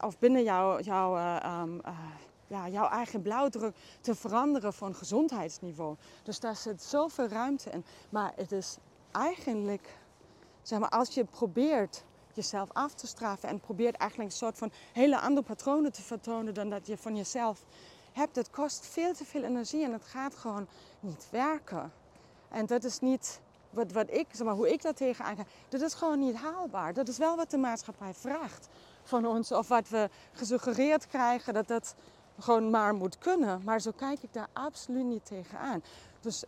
of 0.00 0.18
binnen 0.18 0.42
jouw, 0.42 0.80
jouw, 0.80 1.16
uh, 1.16 1.60
um, 1.62 1.80
uh, 1.86 1.98
ja, 2.46 2.68
jouw 2.68 2.88
eigen 2.88 3.22
blauwdruk 3.22 3.74
te 4.00 4.14
veranderen 4.14 4.72
van 4.72 4.94
gezondheidsniveau. 4.94 5.96
Dus 6.22 6.40
daar 6.40 6.56
zit 6.56 6.82
zoveel 6.82 7.28
ruimte 7.28 7.70
in. 7.70 7.84
Maar 8.08 8.32
het 8.36 8.52
is 8.52 8.76
eigenlijk, 9.12 9.98
zeg 10.62 10.78
maar, 10.78 10.88
als 10.88 11.14
je 11.14 11.24
probeert 11.24 12.04
jezelf 12.32 12.68
af 12.72 12.94
te 12.94 13.06
straffen 13.06 13.48
en 13.48 13.60
probeert 13.60 13.96
eigenlijk 13.96 14.30
een 14.30 14.36
soort 14.36 14.58
van 14.58 14.72
hele 14.92 15.20
andere 15.20 15.46
patronen 15.46 15.92
te 15.92 16.02
vertonen 16.02 16.54
dan 16.54 16.70
dat 16.70 16.86
je 16.86 16.96
van 16.96 17.16
jezelf 17.16 17.64
hebt, 18.12 18.36
het 18.36 18.50
kost 18.50 18.86
veel 18.86 19.12
te 19.12 19.24
veel 19.24 19.42
energie 19.42 19.84
en 19.84 19.92
het 19.92 20.04
gaat 20.04 20.34
gewoon 20.34 20.66
niet 21.00 21.28
werken. 21.30 21.92
En 22.48 22.66
dat 22.66 22.84
is 22.84 23.00
niet 23.00 23.40
wat, 23.74 23.92
wat 23.92 24.10
ik, 24.10 24.26
zeg 24.32 24.46
maar, 24.46 24.54
hoe 24.54 24.72
ik 24.72 24.82
daar 24.82 24.94
tegenaan 24.94 25.36
ga, 25.36 25.44
dat 25.68 25.80
is 25.80 25.94
gewoon 25.94 26.18
niet 26.18 26.36
haalbaar. 26.36 26.94
Dat 26.94 27.08
is 27.08 27.18
wel 27.18 27.36
wat 27.36 27.50
de 27.50 27.56
maatschappij 27.56 28.14
vraagt 28.14 28.68
van 29.02 29.26
ons. 29.26 29.52
Of 29.52 29.68
wat 29.68 29.88
we 29.88 30.08
gesuggereerd 30.32 31.06
krijgen 31.06 31.54
dat 31.54 31.68
dat 31.68 31.94
gewoon 32.38 32.70
maar 32.70 32.94
moet 32.94 33.18
kunnen. 33.18 33.60
Maar 33.64 33.80
zo 33.80 33.90
kijk 33.96 34.22
ik 34.22 34.32
daar 34.32 34.48
absoluut 34.52 35.04
niet 35.04 35.26
tegenaan. 35.26 35.82
Dus 36.20 36.44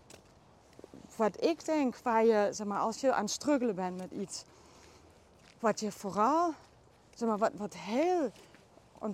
wat 1.17 1.45
ik 1.45 1.65
denk, 1.65 1.97
waar 2.03 2.25
je, 2.25 2.49
zeg 2.51 2.67
maar, 2.67 2.81
als 2.81 3.01
je 3.01 3.13
aan 3.13 3.23
het 3.23 3.31
struggelen 3.31 3.75
bent 3.75 3.97
met 3.97 4.11
iets, 4.11 4.45
wat 5.61 5.81
je 5.81 5.93
vooral, 5.93 6.55
zeg 7.15 7.29
maar, 7.29 7.39
wat, 7.39 7.53
wat, 7.57 7.75
heel, 7.75 8.31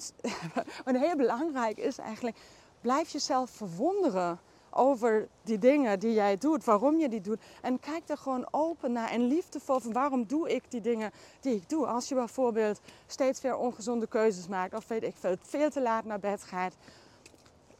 wat 0.85 0.97
heel 0.97 1.17
belangrijk 1.17 1.79
is 1.79 1.99
eigenlijk, 1.99 2.37
blijf 2.81 3.09
jezelf 3.09 3.51
verwonderen 3.51 4.39
over 4.75 5.29
die 5.43 5.59
dingen 5.59 5.99
die 5.99 6.13
jij 6.13 6.39
doet, 6.39 6.65
waarom 6.65 6.99
je 6.99 7.09
die 7.09 7.21
doet. 7.21 7.41
En 7.63 7.81
kijk 7.81 8.09
er 8.09 8.19
gewoon 8.19 8.47
open 8.51 8.93
naar 8.93 9.11
en 9.11 9.27
liefdevol 9.27 9.81
van 9.81 9.93
waarom 9.93 10.27
doe 10.27 10.55
ik 10.55 10.63
die 10.69 10.81
dingen 10.81 11.11
die 11.41 11.55
ik 11.55 11.69
doe. 11.69 11.87
Als 11.87 12.09
je 12.09 12.15
bijvoorbeeld 12.15 12.81
steeds 13.07 13.41
weer 13.41 13.57
ongezonde 13.57 14.07
keuzes 14.07 14.49
maakt 14.49 14.75
of 14.75 14.89
weet 14.89 15.03
ik 15.03 15.15
veel, 15.43 15.71
te 15.71 15.81
laat 15.81 16.05
naar 16.05 16.21
bed 16.21 16.43
gaat. 16.43 16.75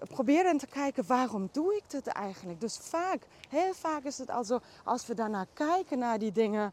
Probeer 0.09 0.43
dan 0.43 0.59
te 0.59 0.67
kijken 0.67 1.07
waarom 1.07 1.49
doe 1.53 1.77
ik 1.77 1.83
dit 1.87 2.07
eigenlijk. 2.07 2.61
Dus 2.61 2.77
vaak, 2.77 3.27
heel 3.49 3.75
vaak 3.75 4.05
is 4.05 4.19
het 4.19 4.31
al 4.31 4.45
zo, 4.45 4.61
als 4.85 5.07
we 5.07 5.15
daarnaar 5.15 5.47
kijken 5.53 5.99
naar 5.99 6.19
die 6.19 6.33
dingen, 6.33 6.73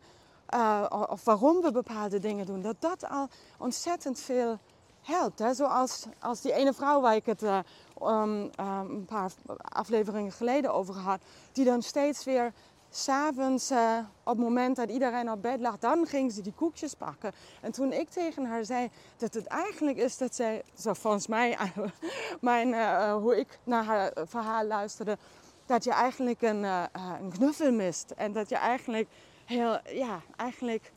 uh, 0.54 1.06
of 1.10 1.24
waarom 1.24 1.62
we 1.62 1.72
bepaalde 1.72 2.20
dingen 2.20 2.46
doen, 2.46 2.62
dat 2.62 2.76
dat 2.80 3.10
al 3.10 3.28
ontzettend 3.58 4.20
veel 4.20 4.60
helpt. 5.02 5.40
Hè? 5.40 5.54
Zoals 5.54 6.06
als 6.20 6.42
die 6.42 6.54
ene 6.54 6.74
vrouw 6.74 7.02
waar 7.02 7.16
ik 7.16 7.26
het 7.26 7.42
um, 7.42 7.64
um, 8.02 8.50
een 8.58 9.06
paar 9.06 9.32
afleveringen 9.62 10.32
geleden 10.32 10.74
over 10.74 10.96
had, 10.96 11.20
die 11.52 11.66
dan 11.66 11.82
steeds 11.82 12.24
weer 12.24 12.54
s'avonds, 12.92 13.72
uh, 13.72 13.98
op 14.24 14.36
het 14.36 14.46
moment 14.46 14.76
dat 14.76 14.90
iedereen 14.90 15.32
op 15.32 15.42
bed 15.42 15.60
lag, 15.60 15.78
dan 15.78 16.06
ging 16.06 16.32
ze 16.32 16.42
die 16.42 16.54
koekjes 16.54 16.94
pakken. 16.94 17.32
En 17.62 17.72
toen 17.72 17.94
ik 17.94 18.10
tegen 18.10 18.46
haar 18.46 18.66
zei 18.66 18.90
dat 19.18 19.34
het 19.34 19.46
eigenlijk 19.46 19.98
is 19.98 20.18
dat 20.18 20.36
zij, 20.36 20.64
zo 20.80 20.94
volgens 20.94 21.28
mij, 21.28 21.58
mijn, 22.42 22.74
hoe 23.12 23.40
ik 23.40 23.60
naar 23.64 23.84
haar 23.84 24.12
verhaal 24.24 24.66
luisterde, 24.66 25.18
dat 25.66 25.84
je 25.84 25.92
eigenlijk 25.92 26.42
een, 26.42 26.64
een 26.64 27.32
knuffel 27.32 27.72
mist. 27.72 28.12
En 28.12 28.32
dat 28.32 28.50
je 28.50 28.56
eigenlijk 28.56 29.08
heel, 29.46 29.80
ja, 29.86 30.22
eigenlijk 30.36 30.92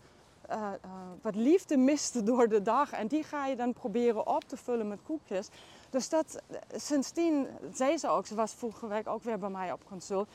uh, 0.52 0.73
uh, 0.85 0.90
wat 1.23 1.35
liefde 1.35 1.76
miste 1.76 2.23
door 2.23 2.49
de 2.49 2.62
dag. 2.62 2.92
En 2.92 3.06
die 3.06 3.23
ga 3.23 3.47
je 3.47 3.56
dan 3.56 3.73
proberen 3.73 4.26
op 4.26 4.44
te 4.44 4.56
vullen 4.56 4.88
met 4.88 5.02
koekjes. 5.02 5.49
Dus 5.90 6.09
dat, 6.09 6.42
sindsdien, 6.75 7.47
zei 7.73 7.99
ze 7.99 8.09
ook, 8.09 8.26
ze 8.26 8.35
was 8.35 8.52
vorige 8.52 8.87
week 8.87 9.09
ook 9.09 9.23
weer 9.23 9.38
bij 9.38 9.49
mij 9.49 9.73
op 9.73 9.85
consult. 9.85 10.28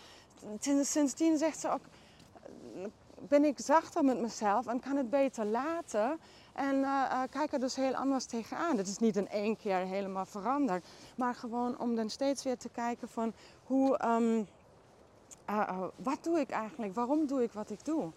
Sindsdien 0.82 1.38
zegt 1.38 1.60
ze 1.60 1.70
ook, 1.70 1.82
ben 3.20 3.46
ik 3.46 3.60
zachter 3.60 4.04
met 4.04 4.20
mezelf 4.20 4.68
en 4.68 4.80
kan 4.80 4.96
het 4.96 5.10
beter 5.10 5.46
laten. 5.46 6.20
En 6.54 6.76
uh, 6.76 7.22
kijk 7.30 7.54
er 7.54 7.60
dus 7.60 7.76
heel 7.76 7.96
anders 7.96 8.26
tegenaan. 8.26 8.78
Het 8.78 8.88
is 8.88 8.98
niet 8.98 9.16
in 9.16 9.30
één 9.30 9.58
keer 9.58 9.78
helemaal 9.78 10.26
veranderd. 10.26 10.86
Maar 11.16 11.36
gewoon 11.36 11.80
om 11.80 11.96
dan 11.96 12.10
steeds 12.10 12.44
weer 12.44 12.58
te 12.58 12.70
kijken 12.70 13.08
van 13.08 13.34
hoe, 13.64 13.98
ehm, 13.98 14.44
wat 15.96 16.24
doe 16.24 16.40
ik 16.40 16.50
eigenlijk? 16.50 16.94
Waarom 16.94 17.28
doe 17.28 17.44
ik 17.44 17.52
wat 17.52 17.70
ik 17.70 17.86
doe? 17.86 18.12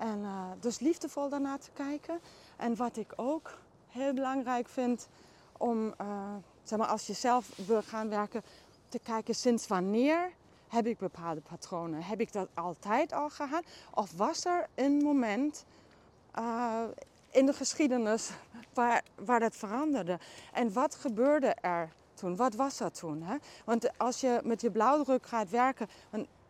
En 0.00 0.24
dus 0.60 0.78
liefdevol 0.78 1.28
daarna 1.28 1.58
te 1.58 1.70
kijken. 1.72 2.20
En 2.56 2.76
wat 2.76 2.96
ik 2.96 3.12
ook 3.16 3.58
heel 3.88 4.14
belangrijk 4.14 4.68
vind 4.68 5.08
om, 5.58 5.94
zeg 6.62 6.78
maar, 6.78 6.88
als 6.88 7.06
je 7.06 7.12
zelf 7.12 7.50
wil 7.66 7.82
gaan 7.82 8.08
werken, 8.08 8.42
te 8.88 8.98
kijken 8.98 9.34
sinds 9.34 9.66
wanneer 9.66 10.32
heb 10.70 10.86
ik 10.86 10.98
bepaalde 10.98 11.40
patronen? 11.40 12.02
Heb 12.02 12.20
ik 12.20 12.32
dat 12.32 12.48
altijd 12.54 13.12
al 13.12 13.30
gehad? 13.30 13.64
Of 13.94 14.12
was 14.16 14.44
er 14.44 14.68
een 14.74 15.02
moment 15.02 15.64
uh, 16.38 16.82
in 17.30 17.46
de 17.46 17.52
geschiedenis 17.52 18.30
waar, 18.74 19.02
waar 19.14 19.40
dat 19.40 19.56
veranderde? 19.56 20.18
En 20.52 20.72
wat 20.72 20.94
gebeurde 20.94 21.54
er 21.60 21.92
toen? 22.14 22.36
Wat 22.36 22.54
was 22.54 22.80
er 22.80 22.92
toen? 22.92 23.22
Hè? 23.22 23.36
Want 23.64 23.98
als 23.98 24.20
je 24.20 24.40
met 24.44 24.60
je 24.60 24.70
blauwdruk 24.70 25.26
gaat 25.26 25.50
werken, 25.50 25.88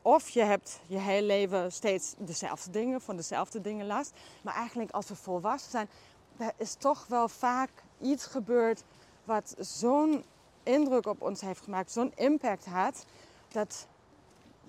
of 0.02 0.28
je 0.28 0.42
hebt 0.42 0.80
je 0.86 0.98
hele 0.98 1.26
leven 1.26 1.72
steeds 1.72 2.14
dezelfde 2.18 2.70
dingen, 2.70 3.00
van 3.00 3.16
dezelfde 3.16 3.60
dingen 3.60 3.86
last. 3.86 4.12
Maar 4.42 4.54
eigenlijk 4.54 4.90
als 4.90 5.08
we 5.08 5.14
volwassen 5.14 5.70
zijn, 5.70 5.88
er 6.36 6.52
is 6.56 6.74
toch 6.74 7.06
wel 7.08 7.28
vaak 7.28 7.70
iets 8.00 8.26
gebeurd 8.26 8.84
wat 9.24 9.54
zo'n 9.58 10.24
indruk 10.62 11.06
op 11.06 11.22
ons 11.22 11.40
heeft 11.40 11.62
gemaakt, 11.62 11.92
zo'n 11.92 12.12
impact 12.14 12.66
had, 12.66 13.04
dat 13.48 13.86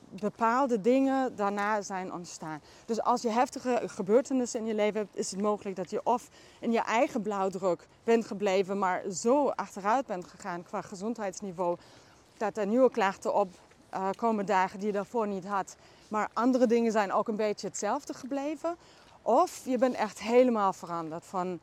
bepaalde 0.09 0.81
dingen 0.81 1.35
daarna 1.35 1.81
zijn 1.81 2.13
ontstaan. 2.13 2.61
Dus 2.85 3.01
als 3.01 3.21
je 3.21 3.29
heftige 3.29 3.81
gebeurtenissen 3.85 4.59
in 4.59 4.65
je 4.65 4.73
leven 4.73 4.99
hebt, 4.99 5.15
is 5.15 5.31
het 5.31 5.41
mogelijk 5.41 5.75
dat 5.75 5.89
je 5.89 6.01
of 6.03 6.29
in 6.59 6.71
je 6.71 6.79
eigen 6.79 7.21
blauwdruk 7.21 7.87
bent 8.03 8.25
gebleven, 8.25 8.79
maar 8.79 9.03
zo 9.11 9.47
achteruit 9.47 10.05
bent 10.05 10.27
gegaan 10.27 10.63
qua 10.63 10.81
gezondheidsniveau, 10.81 11.77
dat 12.37 12.57
er 12.57 12.67
nieuwe 12.67 12.91
klachten 12.91 13.33
op 13.33 13.49
uh, 13.93 14.09
komen 14.15 14.45
dagen 14.45 14.77
die 14.77 14.87
je 14.87 14.93
daarvoor 14.93 15.27
niet 15.27 15.45
had. 15.45 15.75
Maar 16.07 16.29
andere 16.33 16.67
dingen 16.67 16.91
zijn 16.91 17.13
ook 17.13 17.27
een 17.27 17.35
beetje 17.35 17.67
hetzelfde 17.67 18.13
gebleven. 18.13 18.75
Of 19.21 19.61
je 19.65 19.77
bent 19.77 19.95
echt 19.95 20.19
helemaal 20.19 20.73
veranderd 20.73 21.25
van 21.25 21.59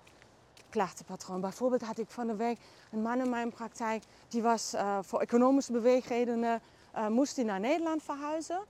klachtenpatroon. 0.70 1.40
Bijvoorbeeld 1.40 1.82
had 1.82 1.98
ik 1.98 2.10
van 2.10 2.26
de 2.26 2.36
week 2.36 2.58
een 2.90 3.02
man 3.02 3.20
in 3.20 3.30
mijn 3.30 3.50
praktijk, 3.50 4.02
die 4.28 4.42
was 4.42 4.74
uh, 4.74 4.98
voor 5.02 5.20
economische 5.20 5.72
beweegredenen 5.72 6.60
uh, 6.96 7.06
moest 7.06 7.36
hij 7.36 7.44
naar 7.44 7.60
Nederland 7.60 8.02
verhuizen. 8.02 8.60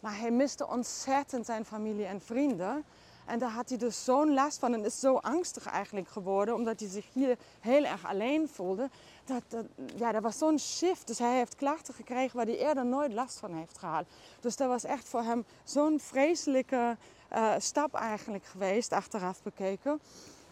Maar 0.00 0.18
hij 0.18 0.30
miste 0.30 0.68
ontzettend 0.68 1.46
zijn 1.46 1.64
familie 1.64 2.06
en 2.06 2.20
vrienden. 2.20 2.84
En 3.26 3.38
daar 3.38 3.50
had 3.50 3.68
hij 3.68 3.78
dus 3.78 4.04
zo'n 4.04 4.34
last 4.34 4.58
van 4.58 4.74
en 4.74 4.84
is 4.84 5.00
zo 5.00 5.16
angstig 5.16 5.66
eigenlijk 5.66 6.08
geworden, 6.08 6.54
omdat 6.54 6.80
hij 6.80 6.88
zich 6.88 7.06
hier 7.12 7.36
heel 7.60 7.84
erg 7.84 8.06
alleen 8.06 8.48
voelde. 8.48 8.90
Dat, 9.30 9.64
ja, 9.96 10.12
dat 10.12 10.22
was 10.22 10.38
zo'n 10.38 10.58
shift. 10.58 11.06
Dus 11.06 11.18
hij 11.18 11.36
heeft 11.36 11.54
klachten 11.54 11.94
gekregen 11.94 12.36
waar 12.36 12.46
hij 12.46 12.58
eerder 12.58 12.86
nooit 12.86 13.12
last 13.12 13.38
van 13.38 13.54
heeft 13.54 13.78
gehad. 13.78 14.04
Dus 14.40 14.56
dat 14.56 14.68
was 14.68 14.84
echt 14.84 15.08
voor 15.08 15.22
hem 15.22 15.44
zo'n 15.64 16.00
vreselijke 16.00 16.96
uh, 17.32 17.54
stap 17.58 17.94
eigenlijk 17.94 18.44
geweest, 18.44 18.92
achteraf 18.92 19.42
bekeken. 19.42 20.00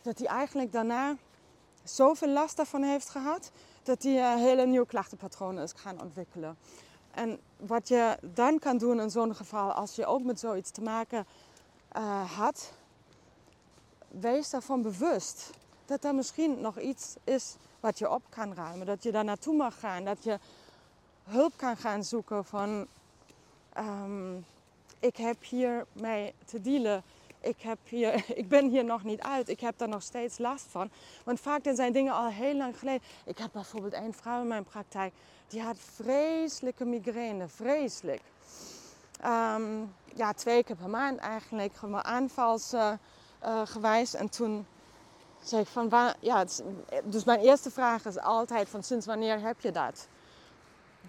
Dat 0.03 0.19
hij 0.19 0.27
eigenlijk 0.27 0.73
daarna 0.73 1.17
zoveel 1.85 2.29
last 2.29 2.57
daarvan 2.57 2.83
heeft 2.83 3.09
gehad, 3.09 3.51
dat 3.83 4.03
hij 4.03 4.13
uh, 4.13 4.35
hele 4.35 4.67
nieuwe 4.67 4.87
klachtenpatronen 4.87 5.63
is 5.63 5.73
gaan 5.77 6.03
ontwikkelen. 6.03 6.57
En 7.11 7.41
wat 7.57 7.89
je 7.89 8.19
dan 8.21 8.59
kan 8.59 8.79
doen 8.79 9.01
in 9.01 9.11
zo'n 9.11 9.35
geval, 9.35 9.73
als 9.73 9.95
je 9.95 10.07
ook 10.07 10.23
met 10.23 10.41
zoiets 10.41 10.71
te 10.71 10.83
maken 10.83 11.27
uh, 11.97 12.33
had, 12.33 12.73
wees 14.09 14.51
daarvan 14.51 14.83
bewust 14.83 15.51
dat 15.85 16.05
er 16.05 16.15
misschien 16.15 16.61
nog 16.61 16.79
iets 16.79 17.15
is 17.25 17.57
wat 17.81 17.99
je 17.99 18.11
op 18.11 18.23
kan 18.29 18.55
ruimen. 18.55 18.87
Dat 18.87 19.03
je 19.03 19.13
daar 19.13 19.25
naartoe 19.25 19.57
mag 19.57 19.81
gaan, 19.81 20.05
dat 20.05 20.25
je 20.25 20.39
hulp 21.25 21.53
kan 21.57 21.77
gaan 21.77 22.05
zoeken 22.05 22.45
van 22.45 22.87
um, 23.79 24.45
ik 24.99 25.17
heb 25.17 25.45
hier 25.45 25.87
mee 25.93 26.35
te 26.45 26.61
dealen 26.61 27.03
ik, 27.41 27.61
heb 27.61 27.79
hier, 27.89 28.25
ik 28.43 28.49
ben 28.49 28.69
hier 28.69 28.85
nog 28.85 29.05
niet 29.05 29.21
uit. 29.21 29.49
Ik 29.49 29.61
heb 29.61 29.79
daar 29.79 29.89
nog 29.89 30.03
steeds 30.03 30.39
last 30.39 30.67
van. 30.71 30.91
Want 31.25 31.41
vaak 31.41 31.61
zijn 31.75 31.93
dingen 31.93 32.13
al 32.13 32.29
heel 32.29 32.55
lang 32.55 32.79
geleden. 32.79 33.03
Ik 33.25 33.39
heb 33.39 33.51
bijvoorbeeld 33.53 33.95
een 33.95 34.13
vrouw 34.13 34.41
in 34.41 34.49
mijn 34.49 34.65
praktijk. 34.65 35.13
Die 35.49 35.63
had 35.63 35.77
vreselijke 35.95 36.85
migraine. 36.85 37.49
Vreselijk. 37.49 38.23
Ehm, 39.21 39.83
ja, 40.15 40.33
twee 40.33 40.65
keer 40.65 40.77
per 40.77 40.91
maand 40.91 41.19
eigenlijk. 41.19 41.75
Gewoon 41.75 42.05
aanvalsgewijs. 42.05 44.15
Uh, 44.15 44.21
en 44.21 44.29
toen 44.29 44.67
ik 45.53 45.67
van... 45.67 46.15
Ja, 46.21 46.45
dus 47.05 47.25
mijn 47.25 47.41
eerste 47.41 47.71
vraag 47.71 48.07
is 48.07 48.19
altijd 48.19 48.69
van... 48.69 48.83
Sinds 48.83 49.07
wanneer 49.07 49.41
heb 49.41 49.61
je 49.61 49.71
dat? 49.71 50.09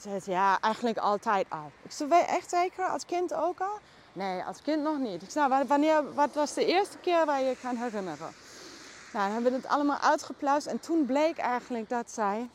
Ze 0.02 0.10
zei 0.10 0.38
ja, 0.38 0.60
eigenlijk 0.62 0.98
altijd 0.98 1.46
al. 1.50 1.72
Ik 1.82 1.92
zei, 1.92 2.12
echt 2.12 2.50
zeker? 2.50 2.86
Als 2.86 3.06
kind 3.06 3.34
ook 3.34 3.60
al? 3.60 3.80
Nee, 4.14 4.44
als 4.44 4.62
kind 4.62 4.84
nog 4.84 4.98
niet. 4.98 5.22
Ik 5.22 5.30
zei, 5.30 5.66
wanneer, 5.68 6.14
wat 6.14 6.34
was 6.34 6.54
de 6.54 6.66
eerste 6.66 6.98
keer 6.98 7.26
waar 7.26 7.42
je 7.42 7.56
kan 7.62 7.76
herinneren? 7.76 8.34
Nou, 9.14 9.26
dan 9.26 9.34
hebben 9.34 9.52
we 9.52 9.58
het 9.58 9.68
allemaal 9.68 10.00
uitgepluist. 10.00 10.68
En 10.68 10.80
toen 10.80 11.06
bleek 11.06 11.38
eigenlijk 11.38 11.90
dat 11.90 12.12
zij 12.12 12.50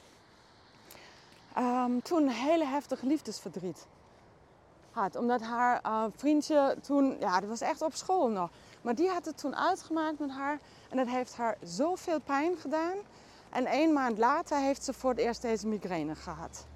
um, 1.59 2.03
toen 2.03 2.23
een 2.23 2.29
hele 2.29 2.65
heftig 2.65 3.03
liefdesverdriet 3.03 3.87
had. 4.95 5.17
Omdat 5.17 5.41
haar 5.41 5.81
uh, 5.87 6.05
vriendje 6.17 6.77
toen, 6.83 7.17
ja, 7.21 7.41
dat 7.41 7.49
was 7.49 7.61
echt 7.61 7.83
op 7.83 7.95
school 7.95 8.29
nog. 8.29 8.51
Maar 8.83 8.95
die 8.95 9.09
had 9.09 9.25
het 9.25 9.39
toen 9.39 9.57
uitgemaakt 9.57 10.19
met 10.19 10.31
haar. 10.31 10.59
En 10.91 10.97
dat 10.97 11.07
heeft 11.07 11.37
haar 11.37 11.57
zoveel 11.63 12.21
pijn 12.21 12.57
gedaan. 12.57 12.97
En 13.51 13.67
een 13.73 13.93
maand 13.93 14.19
later 14.19 14.59
heeft 14.59 14.85
ze 14.85 14.93
voor 14.93 15.11
het 15.11 15.19
eerst 15.19 15.43
deze 15.43 15.67
migraine 15.67 16.15
gehad. 16.15 16.67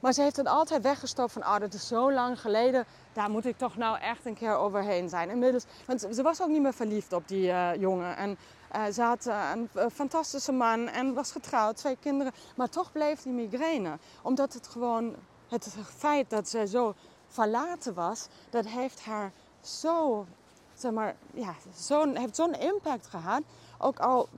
Maar 0.00 0.12
ze 0.12 0.22
heeft 0.22 0.36
het 0.36 0.46
altijd 0.46 0.82
weggestopt 0.82 1.32
van, 1.32 1.42
oh, 1.42 1.58
dat 1.58 1.74
is 1.74 1.86
zo 1.86 2.12
lang 2.12 2.40
geleden. 2.40 2.84
Daar 3.12 3.30
moet 3.30 3.46
ik 3.46 3.58
toch 3.58 3.76
nou 3.76 3.98
echt 3.98 4.26
een 4.26 4.34
keer 4.34 4.56
overheen 4.56 5.08
zijn. 5.08 5.30
Inmiddels, 5.30 5.64
want 5.86 6.06
ze 6.12 6.22
was 6.22 6.42
ook 6.42 6.48
niet 6.48 6.62
meer 6.62 6.74
verliefd 6.74 7.12
op 7.12 7.28
die 7.28 7.46
uh, 7.46 7.74
jongen. 7.74 8.16
En 8.16 8.38
uh, 8.76 8.84
ze 8.92 9.02
had 9.02 9.26
een 9.74 9.90
fantastische 9.90 10.52
man 10.52 10.88
en 10.88 11.14
was 11.14 11.32
getrouwd, 11.32 11.76
twee 11.76 11.96
kinderen. 12.00 12.32
Maar 12.56 12.68
toch 12.68 12.92
bleef 12.92 13.22
die 13.22 13.32
migraine. 13.32 13.98
Omdat 14.22 14.52
het 14.52 14.68
gewoon, 14.68 15.14
het 15.52 15.74
feit 15.96 16.30
dat 16.30 16.48
ze 16.48 16.66
zo 16.66 16.94
verlaten 17.26 17.94
was, 17.94 18.28
dat 18.50 18.66
heeft 18.66 19.04
haar 19.04 19.32
zo, 19.60 20.26
zeg 20.74 20.92
maar, 20.92 21.16
ja, 21.34 21.54
zo, 21.76 22.12
heeft 22.12 22.36
zo'n 22.36 22.54
impact 22.54 23.06
gehad. 23.06 23.42
Ook 23.78 23.98
al 23.98 24.28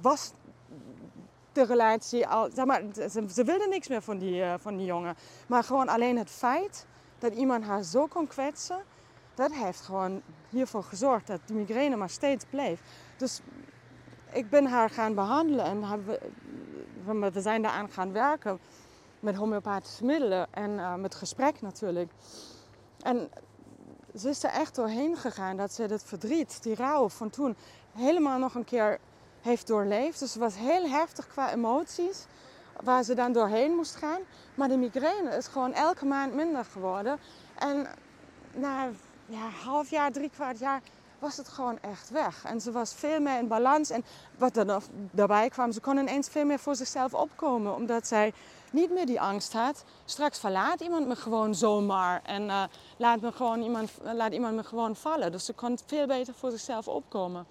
was 0.00 0.32
de 1.52 1.64
relatie 1.64 2.26
al. 2.26 2.50
Zeg 2.54 2.64
maar, 2.64 2.82
ze, 3.10 3.44
wilde 3.44 3.66
niks 3.68 3.88
meer 3.88 4.02
van 4.02 4.18
die, 4.18 4.40
uh, 4.40 4.54
van 4.58 4.76
die 4.76 4.86
jongen. 4.86 5.16
Maar 5.46 5.64
gewoon 5.64 5.88
alleen 5.88 6.18
het 6.18 6.30
feit 6.30 6.86
dat 7.18 7.34
iemand 7.34 7.64
haar 7.64 7.82
zo 7.82 8.06
kon 8.06 8.26
kwetsen, 8.26 8.82
dat 9.34 9.52
heeft 9.52 9.80
gewoon 9.80 10.22
hiervoor 10.48 10.82
gezorgd 10.82 11.26
dat 11.26 11.40
die 11.44 11.56
migraine 11.56 11.96
maar 11.96 12.10
steeds 12.10 12.44
bleef. 12.50 12.80
Dus 13.16 13.40
ik 14.32 14.50
ben 14.50 14.66
haar 14.66 14.90
gaan 14.90 15.14
behandelen 15.14 15.64
en 15.64 16.04
we, 16.04 17.30
we 17.32 17.40
zijn 17.40 17.62
daaraan 17.62 17.90
gaan 17.90 18.12
werken 18.12 18.58
met 19.20 19.34
homeopathische 19.34 20.04
middelen 20.04 20.46
en 20.50 20.70
uh, 20.70 20.94
met 20.94 21.14
gesprek 21.14 21.60
natuurlijk. 21.60 22.10
En 23.02 23.30
ze 24.14 24.28
is 24.28 24.42
er 24.42 24.50
echt 24.50 24.74
doorheen 24.74 25.16
gegaan 25.16 25.56
dat 25.56 25.72
ze 25.72 25.82
het 25.82 26.04
verdriet, 26.04 26.62
die 26.62 26.74
rouw 26.74 27.08
van 27.08 27.30
toen, 27.30 27.56
helemaal 27.92 28.38
nog 28.38 28.54
een 28.54 28.64
keer 28.64 28.98
heeft 29.40 29.66
doorleefd. 29.66 30.18
Dus 30.18 30.32
het 30.32 30.42
was 30.42 30.56
heel 30.56 30.88
heftig 30.88 31.26
qua 31.26 31.52
emoties, 31.52 32.26
waar 32.82 33.02
ze 33.02 33.14
dan 33.14 33.32
doorheen 33.32 33.74
moest 33.74 33.96
gaan. 33.96 34.20
Maar 34.54 34.68
de 34.68 34.76
migraine 34.76 35.36
is 35.36 35.46
gewoon 35.46 35.72
elke 35.72 36.04
maand 36.04 36.34
minder 36.34 36.64
geworden. 36.64 37.18
En 37.58 37.86
na 38.54 38.88
ja, 39.26 39.48
half 39.64 39.90
jaar, 39.90 40.12
drie 40.12 40.30
kwart 40.30 40.58
jaar 40.58 40.82
was 41.18 41.36
het 41.36 41.48
gewoon 41.48 41.78
echt 41.80 42.10
weg. 42.10 42.44
En 42.44 42.60
ze 42.60 42.72
was 42.72 42.94
veel 42.94 43.20
meer 43.20 43.38
in 43.38 43.48
balans. 43.48 43.90
En 43.90 44.04
wat 44.38 44.56
er 44.56 44.64
nog 44.64 44.84
daarbij 45.10 45.48
kwam, 45.48 45.72
ze 45.72 45.80
kon 45.80 45.98
ineens 45.98 46.28
veel 46.28 46.44
meer 46.44 46.58
voor 46.58 46.76
zichzelf 46.76 47.14
opkomen. 47.14 47.74
Omdat 47.74 48.06
zij 48.06 48.32
niet 48.72 48.90
meer 48.90 49.06
die 49.06 49.20
angst 49.20 49.52
had. 49.52 49.84
Straks 50.04 50.38
verlaat 50.38 50.80
iemand 50.80 51.06
me 51.06 51.16
gewoon 51.16 51.54
zomaar. 51.54 52.22
En 52.22 52.42
uh, 52.42 52.62
laat, 52.96 53.20
me 53.20 53.32
gewoon 53.32 53.62
iemand, 53.62 53.90
laat 54.02 54.32
iemand 54.32 54.54
me 54.54 54.64
gewoon 54.64 54.96
vallen. 54.96 55.32
Dus 55.32 55.44
ze 55.44 55.52
kon 55.52 55.78
veel 55.86 56.06
beter 56.06 56.34
voor 56.34 56.50
zichzelf 56.50 56.88
opkomen. 56.88 57.46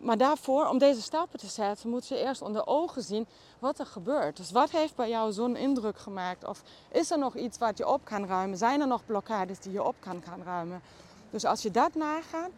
Maar 0.00 0.16
daarvoor, 0.16 0.66
om 0.66 0.78
deze 0.78 1.02
stappen 1.02 1.38
te 1.38 1.46
zetten, 1.46 1.90
moet 1.90 2.08
je 2.08 2.18
eerst 2.18 2.42
onder 2.42 2.66
ogen 2.66 3.02
zien 3.02 3.26
wat 3.58 3.78
er 3.78 3.86
gebeurt. 3.86 4.36
Dus 4.36 4.50
wat 4.50 4.70
heeft 4.70 4.94
bij 4.96 5.08
jou 5.08 5.32
zo'n 5.32 5.56
indruk 5.56 5.98
gemaakt? 5.98 6.44
Of 6.44 6.62
is 6.90 7.10
er 7.10 7.18
nog 7.18 7.36
iets 7.36 7.58
wat 7.58 7.78
je 7.78 7.88
op 7.88 8.04
kan 8.04 8.26
ruimen? 8.26 8.58
Zijn 8.58 8.80
er 8.80 8.86
nog 8.86 9.06
blokkades 9.06 9.58
die 9.58 9.72
je 9.72 9.82
op 9.82 9.94
kan, 9.98 10.22
kan 10.22 10.42
ruimen? 10.42 10.82
Dus 11.30 11.44
als 11.44 11.62
je 11.62 11.70
dat 11.70 11.94
nagaat 11.94 12.50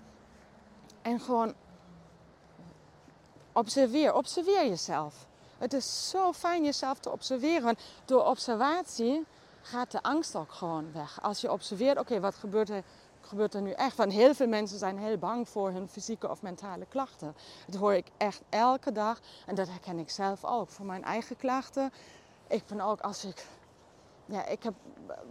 en 1.03 1.21
gewoon 1.21 1.55
observeer, 3.53 4.15
observeer 4.15 4.67
jezelf. 4.69 5.27
Het 5.63 5.73
is 5.73 6.11
zo 6.11 6.33
fijn 6.33 6.65
jezelf 6.65 6.99
te 6.99 7.11
observeren. 7.11 7.63
Want 7.63 7.81
door 8.05 8.27
observatie 8.27 9.25
gaat 9.61 9.91
de 9.91 10.03
angst 10.03 10.37
ook 10.37 10.53
gewoon 10.53 10.93
weg. 10.93 11.23
Als 11.23 11.41
je 11.41 11.53
observeert, 11.53 11.99
oké, 11.99 12.21
wat 12.21 12.35
gebeurt 12.35 12.71
er 12.71 12.83
gebeurt 13.21 13.55
er 13.55 13.63
nu 13.63 13.71
echt? 13.71 13.97
Want 13.97 14.13
heel 14.13 14.35
veel 14.35 14.47
mensen 14.47 14.79
zijn 14.79 14.99
heel 14.99 15.19
bang 15.19 15.49
voor 15.49 15.71
hun 15.71 15.89
fysieke 15.89 16.31
of 16.31 16.43
mentale 16.43 16.87
klachten. 16.89 17.35
Dat 17.67 17.81
hoor 17.81 17.95
ik 17.95 18.07
echt 18.17 18.43
elke 18.49 18.93
dag. 18.93 19.21
En 19.47 19.55
dat 19.55 19.69
herken 19.69 19.99
ik 19.99 20.11
zelf 20.11 20.45
ook. 20.45 20.69
Voor 20.69 20.87
mijn 20.87 21.05
eigen 21.05 21.37
klachten. 21.37 21.93
Ik 22.49 22.67
ben 22.67 22.81
ook 22.81 23.01
als 23.01 23.25
ik... 23.25 23.47
Ja, 24.27 24.47
ik 24.47 24.63
heb 24.63 24.75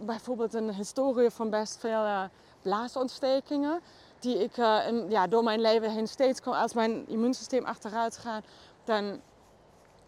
bijvoorbeeld 0.00 0.54
een 0.54 0.74
historie 0.74 1.30
van 1.30 1.50
best 1.50 1.78
veel 1.78 2.04
uh, 2.04 2.24
blaasontstekingen. 2.62 3.80
Die 4.18 4.38
ik 4.42 4.56
in, 4.56 5.10
ja, 5.10 5.26
door 5.26 5.44
mijn 5.44 5.60
leven 5.60 5.90
heen 5.90 6.08
steeds 6.08 6.40
kom. 6.40 6.52
Als 6.52 6.72
mijn 6.72 7.08
immuunsysteem 7.08 7.64
achteruit 7.64 8.16
gaat, 8.16 8.44
dan 8.84 9.20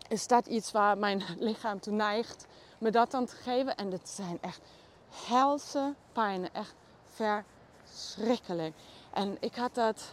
is 0.08 0.26
dat 0.26 0.46
iets 0.46 0.72
waar 0.72 0.98
mijn 0.98 1.22
lichaam 1.38 1.80
toe 1.80 1.92
neigt 1.92 2.46
me 2.78 2.90
dat 2.90 3.10
dan 3.10 3.26
te 3.26 3.36
geven. 3.36 3.76
En 3.76 3.90
het 3.90 4.08
zijn 4.08 4.38
echt 4.40 4.60
helse 5.26 5.94
pijnen. 6.12 6.54
Echt 6.54 6.74
verschrikkelijk. 7.06 8.74
En 9.12 9.36
ik 9.40 9.54
had 9.54 9.74
dat, 9.74 10.12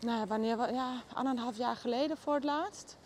nou, 0.00 0.26
wanneer, 0.26 0.72
ja, 0.72 1.02
anderhalf 1.14 1.56
jaar 1.56 1.76
geleden 1.76 2.16
voor 2.16 2.34
het 2.34 2.44
laatst. 2.44 2.96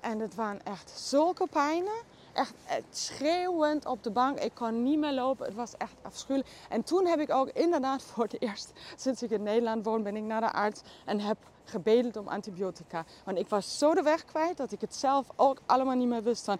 En 0.00 0.18
het 0.18 0.34
waren 0.34 0.64
echt 0.64 0.90
zulke 0.90 1.46
pijnen. 1.46 2.02
Echt 2.34 2.54
schreeuwend 2.90 3.86
op 3.86 4.02
de 4.02 4.10
bank. 4.10 4.38
Ik 4.38 4.54
kon 4.54 4.82
niet 4.82 4.98
meer 4.98 5.12
lopen. 5.12 5.46
Het 5.46 5.54
was 5.54 5.76
echt 5.76 5.94
afschuwelijk. 6.02 6.50
En 6.68 6.82
toen 6.82 7.06
heb 7.06 7.20
ik 7.20 7.30
ook 7.30 7.48
inderdaad 7.48 8.02
voor 8.12 8.24
het 8.24 8.42
eerst, 8.42 8.72
sinds 8.96 9.22
ik 9.22 9.30
in 9.30 9.42
Nederland 9.42 9.84
woon, 9.84 10.02
ben 10.02 10.16
ik 10.16 10.22
naar 10.22 10.40
de 10.40 10.52
arts 10.52 10.80
en 11.04 11.20
heb 11.20 11.36
gebedeld 11.64 12.16
om 12.16 12.28
antibiotica. 12.28 13.04
Want 13.24 13.38
ik 13.38 13.48
was 13.48 13.78
zo 13.78 13.94
de 13.94 14.02
weg 14.02 14.24
kwijt 14.24 14.56
dat 14.56 14.72
ik 14.72 14.80
het 14.80 14.94
zelf 14.94 15.26
ook 15.36 15.58
allemaal 15.66 15.96
niet 15.96 16.08
meer 16.08 16.22
wist. 16.22 16.44
Van, 16.44 16.58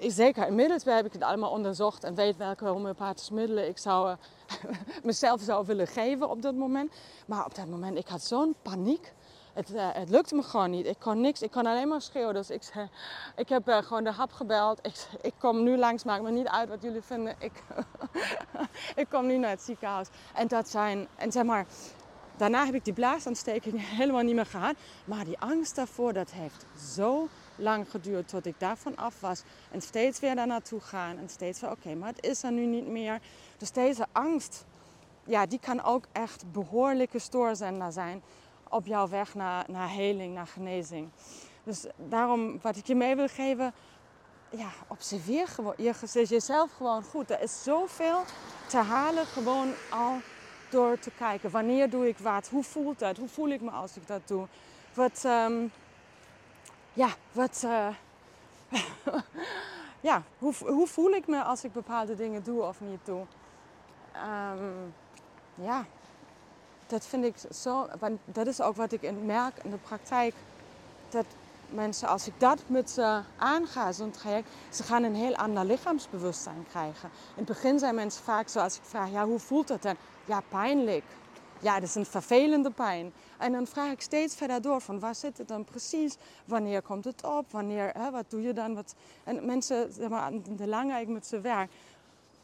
zeker 0.00 0.46
inmiddels 0.46 0.84
heb 0.84 1.06
ik 1.06 1.12
het 1.12 1.22
allemaal 1.22 1.50
onderzocht 1.50 2.04
en 2.04 2.14
weet 2.14 2.36
welke 2.36 2.66
homeopathische 2.66 3.34
middelen 3.34 3.68
ik 3.68 3.78
zou, 3.78 4.08
uh, 4.08 4.16
mezelf 5.02 5.40
zou 5.40 5.66
willen 5.66 5.86
geven 5.86 6.30
op 6.30 6.42
dat 6.42 6.54
moment. 6.54 6.92
Maar 7.26 7.44
op 7.44 7.54
dat 7.54 7.66
moment, 7.66 7.98
ik 7.98 8.08
had 8.08 8.22
zo'n 8.22 8.54
paniek. 8.62 9.12
Het, 9.56 9.70
uh, 9.70 9.88
het, 9.92 10.10
lukte 10.10 10.34
me 10.34 10.42
gewoon 10.42 10.70
niet. 10.70 10.86
Ik 10.86 10.98
kon 10.98 11.20
niks. 11.20 11.42
Ik 11.42 11.50
kon 11.50 11.66
alleen 11.66 11.88
maar 11.88 12.00
schreeuwen. 12.00 12.34
Dus 12.34 12.50
ik, 12.50 12.62
uh, 12.76 12.82
ik 13.36 13.48
heb 13.48 13.68
gewoon 13.68 14.04
de 14.04 14.10
hap 14.10 14.32
gebeld. 14.32 14.78
Ik, 14.82 15.06
ik 15.20 15.32
kom 15.38 15.62
nu 15.62 15.76
langs. 15.76 16.04
Maakt 16.04 16.22
me 16.22 16.30
niet 16.30 16.48
uit 16.48 16.68
wat 16.68 16.82
jullie 16.82 17.02
vinden. 17.02 17.34
Ik, 17.38 17.52
ik 19.02 19.08
kom 19.08 19.26
nu 19.26 19.36
naar 19.38 19.50
het 19.50 19.62
ziekenhuis. 19.62 20.08
En 20.34 20.48
dat 20.48 20.68
zijn... 20.68 21.08
En 21.16 21.32
zeg 21.32 21.44
maar... 21.44 21.66
Daarna 22.36 22.64
heb 22.64 22.74
ik 22.74 22.84
die 22.84 22.92
blaasontsteking 22.92 23.88
helemaal 23.98 24.22
niet 24.22 24.34
meer 24.34 24.46
gehad. 24.46 24.74
Maar 25.04 25.24
die 25.24 25.38
angst 25.38 25.74
daarvoor, 25.74 26.12
dat 26.12 26.30
heeft 26.30 26.66
zo 26.94 27.28
lang 27.56 27.90
geduurd 27.90 28.28
tot 28.28 28.46
ik 28.46 28.54
daarvan 28.58 28.96
af 28.96 29.20
was. 29.20 29.42
En 29.70 29.80
steeds 29.80 30.20
weer 30.20 30.34
daar 30.34 30.46
naartoe 30.46 30.80
gaan. 30.80 31.18
En 31.18 31.28
steeds 31.28 31.60
weer, 31.60 31.70
oké, 31.70 31.94
maar 31.94 32.08
het 32.08 32.24
is 32.24 32.42
er 32.42 32.52
nu 32.52 32.66
niet 32.66 32.86
meer. 32.86 33.20
Dus 33.58 33.72
deze 33.72 34.06
angst, 34.12 34.64
ja, 35.24 35.46
die 35.46 35.60
kan 35.60 35.82
ook 35.82 36.04
echt 36.12 36.52
behoorlijke 36.52 37.18
stoorzender 37.18 37.92
zijn 37.92 38.22
op 38.68 38.86
jouw 38.86 39.08
weg 39.08 39.34
naar, 39.34 39.64
naar 39.68 39.88
heling, 39.88 40.34
naar 40.34 40.46
genezing. 40.46 41.10
Dus 41.62 41.86
daarom, 41.96 42.58
wat 42.62 42.76
ik 42.76 42.86
je 42.86 42.94
mee 42.94 43.16
wil 43.16 43.28
geven, 43.28 43.72
ja, 44.50 44.68
observeer 44.86 45.48
gewoon 45.48 45.74
je, 45.76 45.94
jezelf 46.28 46.72
gewoon 46.72 47.02
goed. 47.02 47.30
Er 47.30 47.42
is 47.42 47.62
zoveel 47.62 48.22
te 48.68 48.76
halen 48.76 49.26
gewoon 49.26 49.72
al 49.90 50.20
door 50.70 50.98
te 50.98 51.10
kijken. 51.10 51.50
Wanneer 51.50 51.90
doe 51.90 52.08
ik 52.08 52.18
wat? 52.18 52.48
Hoe 52.48 52.64
voelt 52.64 52.98
dat? 52.98 53.16
Hoe 53.16 53.28
voel 53.28 53.48
ik 53.48 53.60
me 53.60 53.70
als 53.70 53.96
ik 53.96 54.06
dat 54.06 54.28
doe? 54.28 54.46
Wat, 54.94 55.22
um, 55.26 55.72
ja, 56.92 57.08
wat. 57.32 57.62
Uh, 57.64 57.88
ja, 60.08 60.22
hoe, 60.38 60.54
hoe 60.58 60.86
voel 60.86 61.10
ik 61.10 61.26
me 61.26 61.42
als 61.42 61.64
ik 61.64 61.72
bepaalde 61.72 62.14
dingen 62.14 62.42
doe 62.42 62.62
of 62.62 62.80
niet 62.80 63.00
doe? 63.04 63.24
Um, 64.14 64.94
ja, 65.54 65.86
dat 66.86 67.06
vind 67.06 67.24
ik 67.24 67.34
zo. 67.54 67.86
Want 67.98 68.18
dat 68.24 68.46
is 68.46 68.60
ook 68.60 68.76
wat 68.76 68.92
ik 68.92 69.24
merk 69.24 69.54
in 69.62 69.70
de 69.70 69.76
praktijk. 69.76 70.34
Dat 71.08 71.26
mensen, 71.70 72.08
als 72.08 72.26
ik 72.26 72.32
dat 72.38 72.62
met 72.66 72.90
ze 72.90 73.20
aanga, 73.36 73.92
zo'n 73.92 74.10
traject, 74.10 74.48
ze 74.70 74.82
gaan 74.82 75.02
een 75.02 75.14
heel 75.14 75.36
ander 75.36 75.64
lichaamsbewustzijn 75.64 76.66
krijgen. 76.68 77.08
In 77.08 77.44
het 77.44 77.44
begin 77.44 77.78
zijn 77.78 77.94
mensen 77.94 78.24
vaak 78.24 78.48
zo, 78.48 78.58
als 78.58 78.76
ik 78.76 78.84
vraag, 78.84 79.10
ja, 79.10 79.26
hoe 79.26 79.38
voelt 79.38 79.68
het 79.68 79.82
dan? 79.82 79.96
Ja, 80.24 80.40
pijnlijk. 80.48 81.04
Ja, 81.60 81.74
dat 81.74 81.88
is 81.88 81.94
een 81.94 82.06
vervelende 82.06 82.70
pijn. 82.70 83.12
En 83.38 83.52
dan 83.52 83.66
vraag 83.66 83.92
ik 83.92 84.00
steeds 84.00 84.34
verder 84.34 84.62
door 84.62 84.80
van 84.80 85.00
waar 85.00 85.14
zit 85.14 85.38
het 85.38 85.48
dan 85.48 85.64
precies? 85.64 86.16
Wanneer 86.44 86.82
komt 86.82 87.04
het 87.04 87.24
op? 87.24 87.52
Wanneer, 87.52 87.90
hè, 87.92 88.10
wat 88.10 88.24
doe 88.28 88.42
je 88.42 88.52
dan? 88.52 88.74
Wat... 88.74 88.94
En 89.24 89.46
mensen, 89.46 89.92
zeg 89.92 90.08
maar, 90.08 90.32
de 90.56 90.66
langer 90.66 91.00
ik 91.00 91.08
met 91.08 91.26
ze 91.26 91.40
werk, 91.40 91.70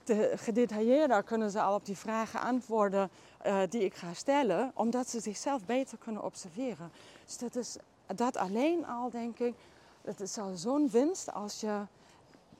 de 0.05 0.33
gedetailleerder 0.37 1.23
kunnen 1.23 1.51
ze 1.51 1.61
al 1.61 1.75
op 1.75 1.85
die 1.85 1.97
vragen 1.97 2.41
antwoorden 2.41 3.11
uh, 3.47 3.61
die 3.69 3.85
ik 3.85 3.95
ga 3.95 4.15
stellen, 4.15 4.71
omdat 4.75 5.09
ze 5.09 5.21
zichzelf 5.21 5.65
beter 5.65 5.99
kunnen 5.99 6.23
observeren. 6.23 6.91
Dus 7.25 7.39
dat 7.39 7.57
is 7.57 7.77
dat 8.17 8.37
alleen 8.37 8.87
al, 8.87 9.11
denk 9.11 9.39
ik, 9.39 9.55
het 10.03 10.21
is 10.21 10.39
al 10.39 10.57
zo'n 10.57 10.91
winst 10.91 11.33
als 11.33 11.61
je 11.61 11.81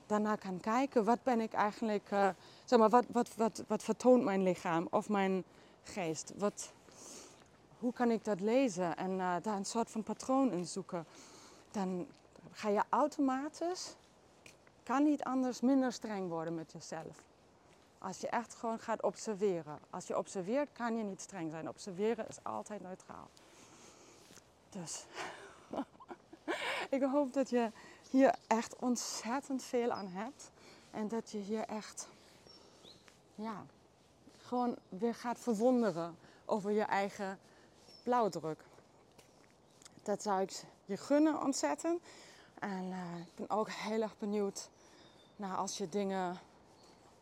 daarna 0.05 0.35
kan 0.35 0.59
kijken, 0.59 1.05
wat 1.05 1.23
ben 1.23 1.39
ik 1.39 1.53
eigenlijk, 1.53 2.11
uh, 2.11 2.29
zeg 2.65 2.79
maar, 2.79 2.89
wat, 2.89 3.05
wat, 3.11 3.35
wat, 3.35 3.63
wat 3.67 3.83
vertoont 3.83 4.23
mijn 4.23 4.43
lichaam 4.43 4.87
of 4.91 5.09
mijn 5.09 5.43
geest? 5.83 6.33
Wat, 6.37 6.71
hoe 7.79 7.93
kan 7.93 8.11
ik 8.11 8.23
dat 8.23 8.39
lezen 8.39 8.97
en 8.97 9.11
uh, 9.11 9.35
daar 9.41 9.55
een 9.55 9.65
soort 9.65 9.89
van 9.89 10.03
patroon 10.03 10.51
in 10.51 10.65
zoeken? 10.65 11.05
Dan 11.71 12.07
ga 12.51 12.69
je 12.69 12.83
automatisch, 12.89 13.95
kan 14.83 15.03
niet 15.03 15.23
anders, 15.23 15.61
minder 15.61 15.93
streng 15.93 16.29
worden 16.29 16.55
met 16.55 16.71
jezelf. 16.71 17.32
Als 18.03 18.19
je 18.19 18.27
echt 18.27 18.55
gewoon 18.55 18.79
gaat 18.79 19.01
observeren. 19.01 19.79
Als 19.89 20.07
je 20.07 20.17
observeert, 20.17 20.69
kan 20.73 20.97
je 20.97 21.03
niet 21.03 21.21
streng 21.21 21.51
zijn. 21.51 21.69
Observeren 21.69 22.27
is 22.27 22.43
altijd 22.43 22.81
neutraal. 22.81 23.29
Dus 24.69 25.05
ik 26.89 27.01
hoop 27.01 27.33
dat 27.33 27.49
je 27.49 27.71
hier 28.09 28.35
echt 28.47 28.75
ontzettend 28.75 29.63
veel 29.63 29.91
aan 29.91 30.07
hebt. 30.07 30.51
En 30.91 31.07
dat 31.07 31.31
je 31.31 31.37
hier 31.37 31.65
echt, 31.65 32.07
ja, 33.35 33.65
gewoon 34.37 34.75
weer 34.89 35.15
gaat 35.15 35.39
verwonderen 35.39 36.17
over 36.45 36.71
je 36.71 36.83
eigen 36.83 37.39
blauwdruk. 38.03 38.63
Dat 40.01 40.21
zou 40.21 40.41
ik 40.41 40.63
je 40.85 40.97
gunnen 40.97 41.41
ontzettend. 41.41 42.01
En 42.59 42.83
uh, 42.83 43.19
ik 43.19 43.35
ben 43.35 43.49
ook 43.49 43.69
heel 43.69 44.01
erg 44.01 44.17
benieuwd 44.17 44.69
naar 45.35 45.57
als 45.57 45.77
je 45.77 45.89
dingen 45.89 46.39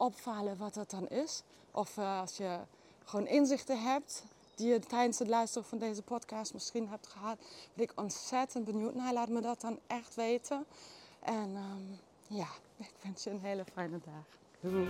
opvallen 0.01 0.57
wat 0.57 0.73
dat 0.73 0.89
dan 0.89 1.09
is. 1.09 1.43
Of 1.71 1.97
uh, 1.97 2.19
als 2.19 2.37
je 2.37 2.59
gewoon 3.05 3.27
inzichten 3.27 3.83
hebt 3.83 4.23
die 4.55 4.67
je 4.67 4.79
tijdens 4.79 5.19
het 5.19 5.27
luisteren 5.27 5.67
van 5.67 5.77
deze 5.77 6.01
podcast 6.01 6.53
misschien 6.53 6.89
hebt 6.89 7.07
gehad. 7.07 7.37
Ben 7.73 7.83
ik 7.83 7.91
ontzettend 7.95 8.65
benieuwd 8.65 8.95
naar. 8.95 9.13
Laat 9.13 9.29
me 9.29 9.41
dat 9.41 9.61
dan 9.61 9.79
echt 9.87 10.15
weten. 10.15 10.65
En 11.19 11.55
um, 11.55 11.99
ja, 12.27 12.47
ik 12.77 12.93
wens 13.01 13.23
je 13.23 13.29
een 13.29 13.39
hele 13.39 13.65
fijne 13.73 13.99
dag. 14.05 14.25
Doei. 14.59 14.87